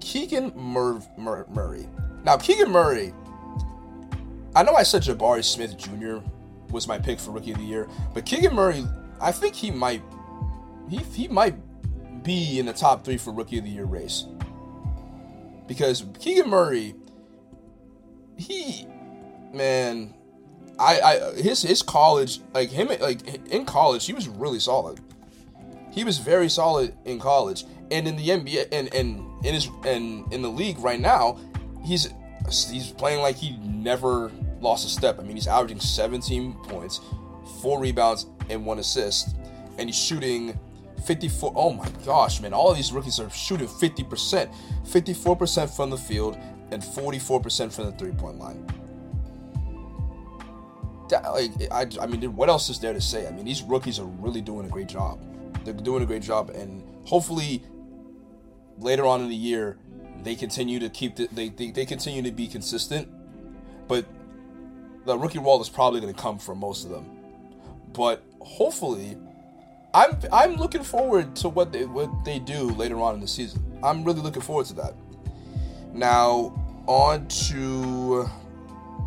Keegan 0.00 0.52
Mur- 0.56 1.02
Mur- 1.16 1.46
Murray. 1.50 1.88
Now, 2.24 2.36
Keegan 2.36 2.70
Murray, 2.70 3.12
I 4.54 4.62
know 4.62 4.74
I 4.74 4.82
said 4.82 5.02
Jabari 5.02 5.44
Smith 5.44 5.76
Jr. 5.76 6.18
was 6.70 6.86
my 6.86 6.98
pick 6.98 7.18
for 7.18 7.30
Rookie 7.30 7.52
of 7.52 7.58
the 7.58 7.64
Year, 7.64 7.88
but 8.14 8.24
Keegan 8.24 8.54
Murray, 8.54 8.84
I 9.20 9.32
think 9.32 9.54
he 9.54 9.70
might, 9.70 10.02
he 10.88 10.98
he 10.98 11.28
might 11.28 11.54
be 12.22 12.58
in 12.58 12.66
the 12.66 12.72
top 12.72 13.04
three 13.04 13.16
for 13.16 13.32
Rookie 13.32 13.58
of 13.58 13.64
the 13.64 13.70
Year 13.70 13.84
race 13.84 14.26
because 15.68 16.04
Keegan 16.18 16.48
Murray, 16.48 16.94
he, 18.36 18.86
man, 19.52 20.14
I, 20.78 21.00
I 21.00 21.32
his 21.34 21.62
his 21.62 21.82
college 21.82 22.40
like 22.54 22.70
him 22.70 22.88
like 23.00 23.50
in 23.50 23.64
college 23.64 24.06
he 24.06 24.12
was 24.12 24.28
really 24.28 24.60
solid. 24.60 25.00
He 25.90 26.04
was 26.04 26.18
very 26.18 26.48
solid 26.48 26.94
in 27.04 27.18
college 27.18 27.64
and 27.90 28.06
in 28.06 28.16
the 28.16 28.28
NBA 28.28 28.68
and 28.70 28.92
and 28.94 29.44
in 29.44 29.54
his 29.54 29.68
and 29.84 30.32
in 30.32 30.42
the 30.42 30.48
league 30.48 30.78
right 30.78 31.00
now 31.00 31.38
he's 31.84 32.12
he's 32.46 32.92
playing 32.92 33.20
like 33.20 33.36
he 33.36 33.56
never 33.58 34.30
lost 34.60 34.86
a 34.86 34.88
step. 34.88 35.18
I 35.18 35.22
mean 35.22 35.36
he's 35.36 35.48
averaging 35.48 35.80
17 35.80 36.52
points, 36.64 37.00
four 37.60 37.80
rebounds 37.80 38.26
and 38.48 38.64
one 38.64 38.78
assist, 38.78 39.36
and 39.78 39.88
he's 39.88 39.98
shooting 39.98 40.58
54. 41.06 41.52
Oh 41.56 41.72
my 41.72 41.88
gosh, 42.04 42.40
man! 42.40 42.52
All 42.52 42.72
these 42.74 42.92
rookies 42.92 43.18
are 43.18 43.30
shooting 43.30 43.68
50%, 43.68 44.52
54% 44.84 45.76
from 45.76 45.90
the 45.90 45.96
field, 45.96 46.36
and 46.70 46.82
44% 46.82 47.72
from 47.72 47.86
the 47.86 47.92
three-point 47.92 48.38
line 48.38 48.66
like 51.10 51.52
I, 51.70 51.86
I 52.00 52.06
mean, 52.06 52.34
what 52.36 52.48
else 52.48 52.68
is 52.68 52.78
there 52.78 52.92
to 52.92 53.00
say? 53.00 53.26
I 53.26 53.30
mean, 53.30 53.44
these 53.44 53.62
rookies 53.62 53.98
are 53.98 54.06
really 54.06 54.40
doing 54.40 54.66
a 54.66 54.68
great 54.68 54.88
job. 54.88 55.20
They're 55.64 55.74
doing 55.74 56.02
a 56.02 56.06
great 56.06 56.22
job, 56.22 56.50
and 56.50 56.82
hopefully, 57.04 57.62
later 58.78 59.06
on 59.06 59.22
in 59.22 59.28
the 59.28 59.36
year, 59.36 59.78
they 60.22 60.34
continue 60.34 60.78
to 60.80 60.88
keep 60.88 61.16
the, 61.16 61.28
they, 61.32 61.48
they 61.48 61.70
they 61.70 61.86
continue 61.86 62.22
to 62.22 62.30
be 62.30 62.46
consistent. 62.46 63.08
But 63.86 64.06
the 65.04 65.16
rookie 65.16 65.38
wall 65.38 65.60
is 65.60 65.68
probably 65.68 66.00
going 66.00 66.14
to 66.14 66.20
come 66.20 66.38
for 66.38 66.54
most 66.54 66.84
of 66.84 66.90
them. 66.90 67.06
But 67.92 68.22
hopefully, 68.40 69.16
I'm 69.94 70.18
I'm 70.32 70.56
looking 70.56 70.82
forward 70.82 71.34
to 71.36 71.48
what 71.48 71.72
they 71.72 71.84
what 71.84 72.24
they 72.24 72.38
do 72.38 72.70
later 72.70 73.00
on 73.00 73.14
in 73.14 73.20
the 73.20 73.28
season. 73.28 73.78
I'm 73.82 74.04
really 74.04 74.20
looking 74.20 74.42
forward 74.42 74.66
to 74.66 74.74
that. 74.74 74.94
Now 75.92 76.52
on 76.86 77.26
to 77.28 78.28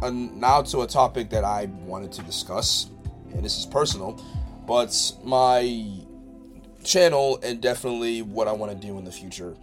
now 0.01 0.61
to 0.63 0.81
a 0.81 0.87
topic 0.87 1.29
that 1.29 1.43
I 1.43 1.65
wanted 1.85 2.11
to 2.13 2.23
discuss, 2.23 2.89
and 3.33 3.43
this 3.43 3.57
is 3.57 3.65
personal, 3.65 4.23
but 4.67 5.13
my 5.23 5.85
channel 6.83 7.39
and 7.43 7.61
definitely 7.61 8.21
what 8.21 8.47
I 8.47 8.51
want 8.51 8.71
to 8.71 8.87
do 8.87 8.97
in 8.97 9.05
the 9.05 9.11
future. 9.11 9.55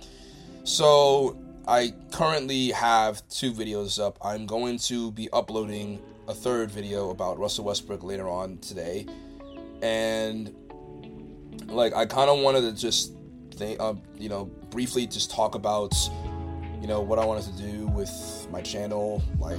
So, 0.64 1.36
I 1.66 1.92
currently 2.12 2.70
have 2.70 3.26
two 3.28 3.52
videos 3.52 4.02
up. 4.02 4.18
I'm 4.22 4.46
going 4.46 4.78
to 4.78 5.12
be 5.12 5.28
uploading 5.34 6.00
a 6.26 6.34
third 6.34 6.70
video 6.70 7.10
about 7.10 7.38
Russell 7.38 7.66
Westbrook 7.66 8.02
later 8.02 8.26
on 8.26 8.56
today. 8.58 9.06
And 9.82 10.54
like 11.66 11.94
I 11.94 12.06
kind 12.06 12.30
of 12.30 12.38
wanted 12.38 12.62
to 12.62 12.72
just 12.72 13.12
think 13.50 13.80
uh, 13.80 13.94
you 14.16 14.30
know, 14.30 14.46
briefly 14.70 15.06
just 15.06 15.30
talk 15.30 15.54
about 15.54 15.94
you 16.80 16.86
know 16.86 17.00
what 17.00 17.18
I 17.18 17.24
wanted 17.24 17.44
to 17.54 17.62
do 17.62 17.86
with 17.88 18.46
my 18.50 18.62
channel, 18.62 19.22
like 19.38 19.58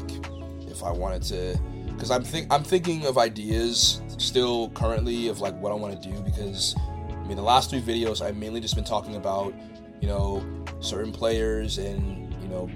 if 0.79 0.83
I 0.85 0.91
wanted 0.91 1.21
to 1.23 1.59
because 1.87 2.11
I'm 2.11 2.23
think 2.23 2.47
I'm 2.51 2.63
thinking 2.63 3.05
of 3.05 3.17
ideas 3.17 4.01
still 4.17 4.69
currently 4.69 5.27
of 5.27 5.41
like 5.41 5.55
what 5.59 5.71
I 5.71 5.75
want 5.75 6.01
to 6.01 6.09
do 6.09 6.19
because 6.21 6.75
I 7.09 7.27
mean 7.27 7.35
the 7.35 7.43
last 7.43 7.69
three 7.69 7.81
videos 7.81 8.21
I've 8.21 8.37
mainly 8.37 8.61
just 8.61 8.75
been 8.75 8.85
talking 8.85 9.15
about 9.15 9.53
you 10.01 10.07
know 10.07 10.43
certain 10.79 11.11
players 11.11 11.77
and 11.77 12.33
you 12.41 12.47
know 12.47 12.69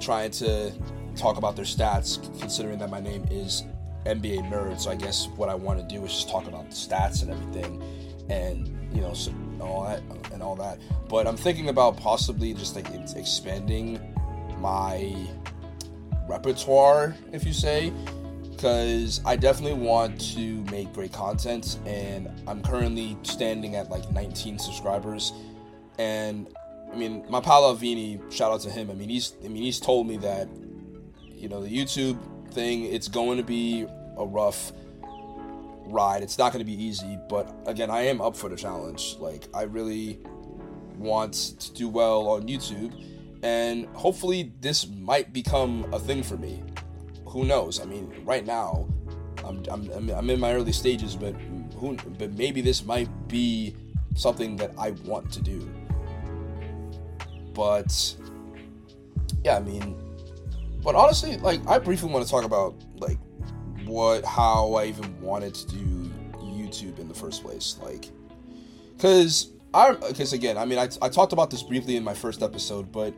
trying 0.00 0.30
to 0.32 0.72
talk 1.16 1.38
about 1.38 1.56
their 1.56 1.64
stats 1.64 2.20
considering 2.40 2.78
that 2.78 2.90
my 2.90 3.00
name 3.00 3.24
is 3.30 3.64
NBA 4.04 4.50
nerd 4.50 4.78
so 4.80 4.90
I 4.90 4.96
guess 4.96 5.28
what 5.36 5.48
I 5.48 5.54
want 5.54 5.78
to 5.80 5.94
do 5.94 6.04
is 6.04 6.12
just 6.12 6.28
talk 6.28 6.46
about 6.46 6.68
the 6.68 6.76
stats 6.76 7.22
and 7.22 7.30
everything 7.30 7.82
and 8.28 8.68
you 8.94 9.00
know 9.00 9.14
so 9.14 9.32
all 9.60 9.84
that 9.84 10.02
and 10.32 10.42
all 10.42 10.56
that. 10.56 10.78
But 11.08 11.26
I'm 11.26 11.36
thinking 11.36 11.68
about 11.68 11.96
possibly 11.96 12.52
just 12.52 12.74
like 12.74 12.88
expanding 13.16 14.00
my 14.58 15.14
repertoire, 16.32 17.14
if 17.32 17.44
you 17.44 17.52
say, 17.52 17.92
because 18.50 19.20
I 19.24 19.36
definitely 19.36 19.78
want 19.78 20.20
to 20.34 20.64
make 20.70 20.92
great 20.92 21.12
content, 21.12 21.78
and 21.86 22.30
I'm 22.46 22.62
currently 22.62 23.16
standing 23.22 23.76
at 23.76 23.90
like 23.90 24.10
19 24.12 24.58
subscribers, 24.58 25.32
and 25.98 26.48
I 26.92 26.96
mean, 26.96 27.24
my 27.28 27.40
pal 27.40 27.72
Vini, 27.74 28.20
shout 28.30 28.52
out 28.52 28.60
to 28.62 28.70
him. 28.70 28.90
I 28.90 28.94
mean, 28.94 29.08
he's 29.08 29.34
I 29.44 29.48
mean, 29.48 29.62
he's 29.62 29.80
told 29.80 30.06
me 30.06 30.16
that 30.18 30.48
you 31.30 31.48
know 31.48 31.62
the 31.62 31.68
YouTube 31.68 32.18
thing, 32.52 32.84
it's 32.84 33.08
going 33.08 33.36
to 33.38 33.44
be 33.44 33.86
a 34.16 34.26
rough 34.26 34.72
ride. 35.86 36.22
It's 36.22 36.38
not 36.38 36.52
going 36.52 36.64
to 36.64 36.70
be 36.70 36.82
easy, 36.82 37.18
but 37.28 37.54
again, 37.66 37.90
I 37.90 38.02
am 38.02 38.20
up 38.20 38.36
for 38.36 38.48
the 38.48 38.56
challenge. 38.56 39.16
Like, 39.18 39.48
I 39.54 39.62
really 39.62 40.20
want 40.98 41.34
to 41.60 41.72
do 41.72 41.88
well 41.88 42.28
on 42.28 42.42
YouTube 42.42 42.92
and 43.42 43.86
hopefully 43.94 44.52
this 44.60 44.88
might 44.88 45.32
become 45.32 45.86
a 45.92 45.98
thing 45.98 46.22
for 46.22 46.36
me. 46.36 46.62
Who 47.26 47.44
knows? 47.44 47.80
I 47.80 47.84
mean, 47.84 48.12
right 48.24 48.46
now, 48.46 48.86
I'm, 49.44 49.64
I'm, 49.70 50.10
I'm 50.10 50.30
in 50.30 50.38
my 50.38 50.52
early 50.54 50.72
stages, 50.72 51.16
but 51.16 51.34
who, 51.76 51.96
but 52.18 52.32
maybe 52.34 52.60
this 52.60 52.84
might 52.84 53.08
be 53.28 53.74
something 54.14 54.56
that 54.56 54.72
I 54.78 54.92
want 55.04 55.32
to 55.32 55.42
do. 55.42 55.68
But 57.54 58.16
yeah, 59.44 59.56
I 59.56 59.60
mean, 59.60 59.96
but 60.82 60.94
honestly, 60.94 61.36
like 61.38 61.66
I 61.66 61.78
briefly 61.78 62.10
want 62.10 62.24
to 62.24 62.30
talk 62.30 62.44
about 62.44 62.74
like 62.98 63.18
what 63.84 64.24
how 64.24 64.74
I 64.74 64.86
even 64.86 65.20
wanted 65.20 65.54
to 65.54 65.66
do 65.68 66.10
YouTube 66.42 66.98
in 66.98 67.08
the 67.08 67.14
first 67.14 67.42
place, 67.42 67.78
like 67.82 68.10
because 68.96 69.50
I 69.74 69.92
because 69.94 70.32
again, 70.32 70.56
I 70.56 70.64
mean, 70.64 70.78
I, 70.78 70.88
I 71.00 71.08
talked 71.08 71.32
about 71.32 71.50
this 71.50 71.62
briefly 71.62 71.96
in 71.96 72.04
my 72.04 72.14
first 72.14 72.42
episode, 72.42 72.92
but 72.92 73.14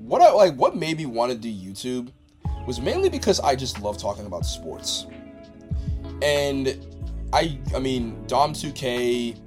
what 0.00 0.22
I 0.22 0.32
like 0.32 0.54
what 0.54 0.76
made 0.76 0.96
me 0.96 1.06
want 1.06 1.32
to 1.32 1.38
do 1.38 1.48
YouTube 1.48 2.10
was 2.66 2.80
mainly 2.80 3.08
because 3.08 3.40
I 3.40 3.54
just 3.56 3.80
love 3.80 3.98
talking 3.98 4.26
about 4.26 4.44
sports. 4.44 5.06
And 6.22 6.78
I 7.32 7.58
I 7.74 7.78
mean 7.78 8.24
Dom 8.26 8.52
2K 8.52 9.38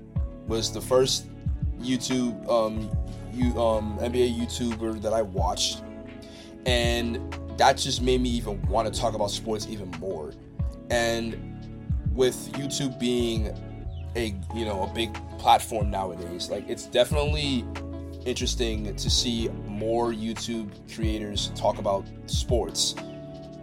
was 0.47 0.71
the 0.71 0.81
first 0.81 1.27
YouTube 1.79 2.49
um 2.49 2.89
you 3.33 3.59
um 3.59 3.97
NBA 3.99 4.37
YouTuber 4.39 5.01
that 5.01 5.13
I 5.13 5.21
watched. 5.21 5.83
And 6.65 7.19
that 7.57 7.77
just 7.77 8.01
made 8.01 8.21
me 8.21 8.29
even 8.29 8.61
want 8.67 8.91
to 8.91 8.99
talk 8.99 9.13
about 9.13 9.31
sports 9.31 9.67
even 9.69 9.89
more. 9.99 10.31
And 10.89 11.37
with 12.13 12.51
YouTube 12.53 12.99
being 12.99 13.47
a 14.15 14.35
you 14.55 14.65
know 14.65 14.83
a 14.83 14.93
big 14.93 15.13
platform 15.37 15.89
nowadays, 15.89 16.49
like 16.49 16.67
it's 16.69 16.85
definitely 16.85 17.65
interesting 18.25 18.95
to 18.95 19.09
see 19.09 19.49
more 19.84 20.13
YouTube 20.13 20.69
creators 20.96 21.52
talk 21.56 21.78
about 21.78 22.06
sports. 22.28 22.96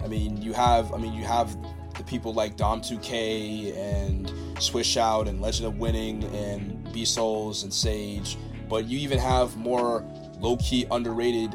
I 0.04 0.06
mean, 0.06 0.40
you 0.42 0.52
have 0.52 0.92
I 0.92 0.98
mean 0.98 1.14
you 1.14 1.24
have 1.24 1.56
the 1.96 2.04
people 2.04 2.34
like 2.34 2.58
Dom2K 2.58 3.74
and 3.74 4.30
Swish 4.62 4.98
Out 4.98 5.28
and 5.28 5.40
Legend 5.40 5.68
of 5.68 5.78
Winning 5.78 6.24
and 6.24 6.92
B 6.92 7.06
Souls 7.06 7.62
and 7.62 7.72
Sage, 7.72 8.36
but 8.68 8.84
you 8.84 8.98
even 8.98 9.18
have 9.18 9.56
more 9.56 10.04
low 10.40 10.58
key 10.58 10.86
underrated 10.90 11.54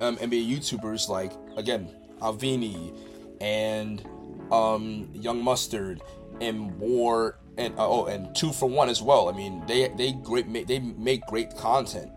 um, 0.00 0.16
NBA 0.16 0.48
YouTubers 0.50 1.08
like 1.08 1.32
again 1.56 1.88
Alvini 2.20 2.92
and 3.40 4.04
um, 4.50 5.08
Young 5.14 5.40
Mustard 5.40 6.02
and 6.40 6.76
more 6.78 7.38
and 7.58 7.78
uh, 7.78 7.88
oh 7.88 8.06
and 8.06 8.34
two 8.34 8.52
for 8.52 8.68
one 8.68 8.88
as 8.88 9.00
well. 9.00 9.28
I 9.28 9.32
mean 9.32 9.64
they 9.68 9.86
they 9.96 10.12
great 10.12 10.52
they 10.66 10.80
make 10.80 11.24
great 11.26 11.56
content 11.56 12.10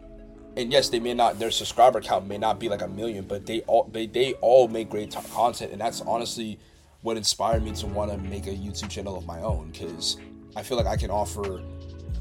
and 0.58 0.72
yes, 0.72 0.90
they 0.90 1.00
may 1.00 1.14
not 1.14 1.38
their 1.38 1.52
subscriber 1.52 2.02
count 2.02 2.28
may 2.28 2.40
not 2.40 2.60
be 2.60 2.68
like 2.68 2.82
a 2.82 2.88
million, 2.88 3.26
but 3.26 3.46
they 3.46 3.62
all 3.62 3.88
they, 3.94 4.08
they 4.08 4.34
all 4.36 4.68
make 4.68 4.90
great 4.90 5.12
t- 5.12 5.20
content, 5.32 5.72
and 5.72 5.80
that's 5.80 6.02
honestly 6.02 6.60
what 7.02 7.16
inspired 7.16 7.64
me 7.64 7.72
to 7.74 7.86
want 7.86 8.12
to 8.12 8.18
make 8.18 8.48
a 8.48 8.52
YouTube 8.52 8.90
channel 8.90 9.16
of 9.16 9.26
my 9.26 9.40
own 9.42 9.70
because 9.72 10.18
I 10.56 10.64
feel 10.64 10.76
like 10.76 10.88
I 10.88 10.98
can 10.98 11.12
offer 11.12 11.62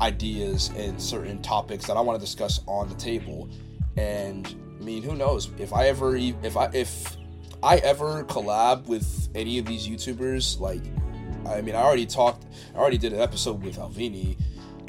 ideas 0.03 0.70
and 0.77 1.01
certain 1.01 1.40
topics 1.40 1.87
that 1.87 1.96
I 1.96 2.01
want 2.03 2.20
to 2.20 2.25
discuss 2.25 2.61
on 2.66 2.90
the 2.90 2.94
table. 2.96 3.49
And 3.96 4.46
I 4.79 4.85
mean, 4.85 5.03
who 5.03 5.16
knows 5.16 5.49
if 5.59 5.72
I 5.72 5.88
ever 5.88 6.14
if 6.16 6.59
I 6.59 6.66
if 6.75 7.16
I 7.62 7.79
ever 7.79 8.22
collab 8.25 8.87
with 8.87 9.31
any 9.35 9.59
of 9.59 9.64
these 9.64 9.88
YouTubers, 9.88 10.61
like 10.61 10.83
I 11.46 11.62
mean, 11.62 11.75
I 11.75 11.81
already 11.81 12.05
talked, 12.07 12.44
I 12.75 12.79
already 12.79 12.99
did 12.99 13.14
an 13.14 13.20
episode 13.20 13.62
with 13.62 13.79
Alvini, 13.79 14.37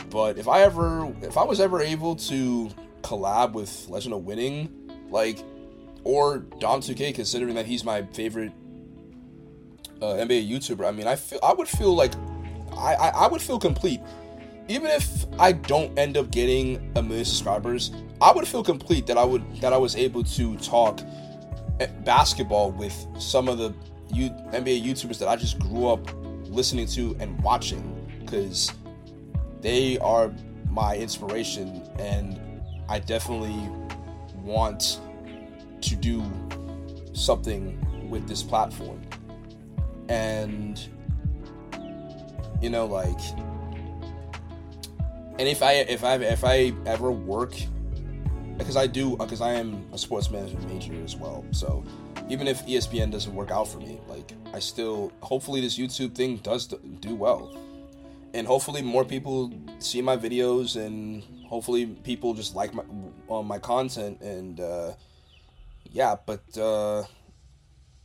but 0.09 0.37
if 0.37 0.49
I 0.49 0.63
ever 0.63 1.15
if 1.21 1.37
I 1.37 1.43
was 1.43 1.61
ever 1.61 1.81
able 1.81 2.17
to 2.17 2.69
collab 3.07 3.53
with 3.53 3.87
Legend 3.89 4.13
of 4.13 4.23
Winning, 4.23 4.91
like 5.09 5.39
or 6.03 6.39
Dom2K, 6.39 7.15
considering 7.15 7.55
that 7.55 7.65
he's 7.65 7.83
my 7.83 8.03
favorite 8.03 8.51
uh, 10.01 10.05
NBA 10.05 10.49
YouTuber, 10.49 10.87
I 10.87 10.91
mean, 10.91 11.07
I 11.07 11.15
feel 11.15 11.39
I 11.43 11.53
would 11.53 11.67
feel 11.67 11.93
like 11.95 12.13
I, 12.77 12.95
I, 12.95 13.07
I 13.09 13.27
would 13.27 13.41
feel 13.41 13.59
complete. 13.59 14.01
Even 14.67 14.91
if 14.91 15.25
I 15.39 15.53
don't 15.53 15.97
end 15.97 16.17
up 16.17 16.29
getting 16.29 16.91
a 16.95 17.01
million 17.01 17.25
subscribers, 17.25 17.91
I 18.21 18.31
would 18.31 18.47
feel 18.47 18.63
complete 18.63 19.07
that 19.07 19.17
I 19.17 19.23
would 19.23 19.43
that 19.61 19.73
I 19.73 19.77
was 19.77 19.95
able 19.95 20.23
to 20.23 20.57
talk 20.57 20.99
basketball 22.03 22.71
with 22.71 23.07
some 23.17 23.47
of 23.47 23.57
the 23.57 23.73
U, 24.13 24.29
NBA 24.29 24.83
YouTubers 24.83 25.19
that 25.19 25.27
I 25.27 25.35
just 25.35 25.59
grew 25.59 25.87
up 25.87 26.09
listening 26.45 26.87
to 26.87 27.15
and 27.19 27.41
watching 27.41 27.83
because 28.19 28.71
they 29.61 29.97
are 29.99 30.33
my 30.69 30.95
inspiration. 30.97 31.81
And 31.99 32.39
I 32.89 32.99
definitely 32.99 33.69
want 34.43 34.99
to 35.81 35.95
do 35.95 36.23
something 37.13 38.09
with 38.09 38.27
this 38.27 38.43
platform. 38.43 39.01
And 40.09 40.79
you 42.61 42.69
know 42.69 42.85
like 42.85 43.19
and 45.39 45.47
if 45.47 45.61
I 45.61 45.73
if 45.73 46.03
I 46.03 46.15
if 46.15 46.43
I 46.43 46.73
ever 46.85 47.11
work 47.11 47.53
because 48.57 48.75
I 48.75 48.87
do 48.87 49.15
because 49.17 49.41
I 49.41 49.53
am 49.53 49.85
a 49.93 49.97
sports 49.97 50.31
management 50.31 50.67
major 50.67 50.93
as 51.03 51.15
well. 51.15 51.45
So 51.51 51.83
even 52.27 52.47
if 52.47 52.65
ESPN 52.65 53.11
doesn't 53.11 53.33
work 53.35 53.51
out 53.51 53.67
for 53.67 53.77
me, 53.77 53.99
like 54.07 54.33
I 54.51 54.59
still 54.59 55.11
hopefully 55.21 55.61
this 55.61 55.77
YouTube 55.77 56.15
thing 56.15 56.37
does 56.37 56.67
do 56.67 57.15
well. 57.15 57.55
And 58.33 58.45
hopefully 58.45 58.81
more 58.81 59.05
people 59.05 59.51
see 59.79 60.01
my 60.01 60.17
videos 60.17 60.75
and 60.75 61.23
hopefully 61.47 61.85
people 61.85 62.33
just 62.33 62.55
like 62.55 62.73
my 62.73 62.83
uh, 63.29 63.41
my 63.41 63.57
content 63.57 64.21
and 64.21 64.59
uh, 64.59 64.93
yeah, 65.91 66.15
but 66.25 66.57
uh, 66.57 67.03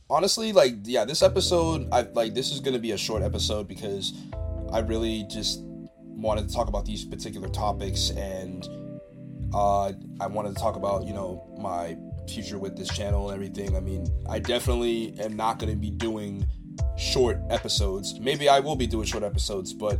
honestly 0.09 0.53
like 0.53 0.75
yeah, 0.83 1.05
this 1.05 1.21
episode 1.21 1.87
I 1.91 2.01
like 2.01 2.33
this 2.33 2.51
is 2.51 2.61
to 2.61 2.79
be 2.79 2.91
a 2.91 2.97
short 2.97 3.21
episode 3.21 3.67
because 3.67 4.13
I 4.71 4.79
really 4.79 5.25
just 5.29 5.61
wanted 6.23 6.47
to 6.47 6.53
talk 6.53 6.67
about 6.67 6.85
these 6.85 7.03
particular 7.03 7.49
topics 7.49 8.09
and 8.11 8.67
uh, 9.53 9.91
I 10.19 10.27
wanted 10.27 10.55
to 10.55 10.61
talk 10.61 10.75
about, 10.75 11.05
you 11.05 11.13
know, 11.13 11.45
my 11.59 11.95
future 12.27 12.57
with 12.57 12.75
this 12.75 12.89
channel 12.89 13.29
and 13.29 13.35
everything. 13.35 13.75
I 13.75 13.79
mean, 13.79 14.07
I 14.27 14.39
definitely 14.39 15.15
am 15.19 15.35
not 15.35 15.59
to 15.71 15.77
be 15.77 15.91
doing 15.91 16.47
short 16.97 17.39
episodes. 17.49 18.19
Maybe 18.19 18.49
I 18.49 18.59
will 18.59 18.75
be 18.75 18.87
doing 18.87 19.05
short 19.05 19.23
episodes, 19.23 19.73
but 19.73 19.99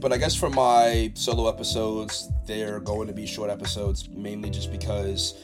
but 0.00 0.12
I 0.12 0.16
guess 0.16 0.34
for 0.34 0.50
my 0.50 1.12
solo 1.14 1.48
episodes, 1.48 2.28
they're 2.44 2.80
going 2.80 3.06
to 3.06 3.12
be 3.12 3.24
short 3.24 3.50
episodes 3.50 4.08
mainly 4.08 4.50
just 4.50 4.72
because 4.72 5.34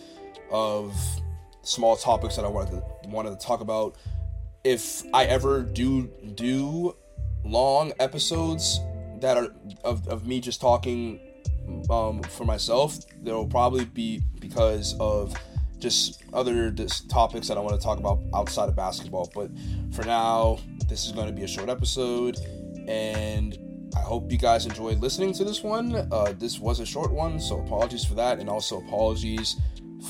of 0.51 0.95
small 1.63 1.97
topics 1.97 2.35
that 2.37 2.45
I 2.45 2.49
wanted 2.49 2.73
to 2.73 3.09
wanted 3.09 3.39
to 3.39 3.47
talk 3.47 3.61
about. 3.61 3.97
If 4.65 5.05
I 5.15 5.25
ever 5.27 5.63
do 5.63 6.11
do 6.35 6.97
long 7.45 7.93
episodes 8.01 8.81
that 9.21 9.37
are 9.37 9.49
of, 9.85 10.07
of 10.09 10.27
me 10.27 10.41
just 10.41 10.61
talking 10.61 11.21
um, 11.91 12.23
for 12.23 12.45
myself, 12.45 12.99
there 13.23 13.35
will 13.35 13.47
probably 13.47 13.85
be 13.85 14.23
because 14.41 14.97
of 14.99 15.35
just 15.79 16.23
other 16.33 16.71
just 16.71 17.09
topics 17.09 17.49
that 17.49 17.57
I 17.57 17.61
want 17.61 17.81
to 17.81 17.85
talk 17.85 17.99
about 17.99 18.21
outside 18.35 18.69
of 18.69 18.77
basketball. 18.77 19.31
But 19.35 19.51
for 19.93 20.05
now, 20.05 20.59
this 20.89 21.07
is 21.07 21.13
going 21.13 21.27
to 21.27 21.33
be 21.33 21.45
a 21.45 21.49
short 21.49 21.69
episode, 21.69 22.39
and 22.89 23.59
I 23.97 24.01
hope 24.01 24.31
you 24.31 24.39
guys 24.39 24.67
enjoyed 24.67 25.01
listening 25.01 25.33
to 25.35 25.45
this 25.45 25.63
one. 25.63 25.95
Uh, 26.13 26.35
this 26.37 26.59
was 26.59 26.81
a 26.81 26.87
short 26.87 27.13
one, 27.13 27.41
so 27.41 27.61
apologies 27.61 28.05
for 28.05 28.15
that, 28.15 28.39
and 28.39 28.49
also 28.49 28.79
apologies 28.81 29.57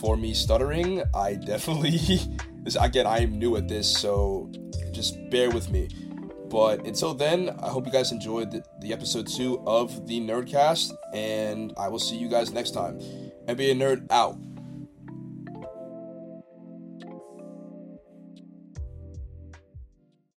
for 0.01 0.17
me 0.17 0.35
stuttering. 0.35 1.03
I 1.15 1.35
definitely, 1.35 1.99
again, 2.81 3.07
I 3.07 3.19
am 3.19 3.39
new 3.39 3.57
at 3.57 3.69
this, 3.69 3.89
so 3.89 4.51
just 4.93 5.17
bear 5.31 5.51
with 5.51 5.71
me. 5.71 5.89
But 6.49 6.87
until 6.87 7.13
then, 7.13 7.51
I 7.63 7.69
hope 7.69 7.85
you 7.87 7.93
guys 7.93 8.11
enjoyed 8.11 8.51
the, 8.51 8.65
the 8.81 8.93
episode 8.93 9.27
two 9.27 9.63
of 9.67 10.07
the 10.07 10.19
Nerdcast, 10.21 10.93
and 11.13 11.75
I 11.77 11.89
will 11.89 11.99
see 11.99 12.17
you 12.17 12.29
guys 12.29 12.53
next 12.53 12.71
time. 12.71 12.99
NBA 13.47 13.77
Nerd 13.77 14.11
out. 14.11 14.37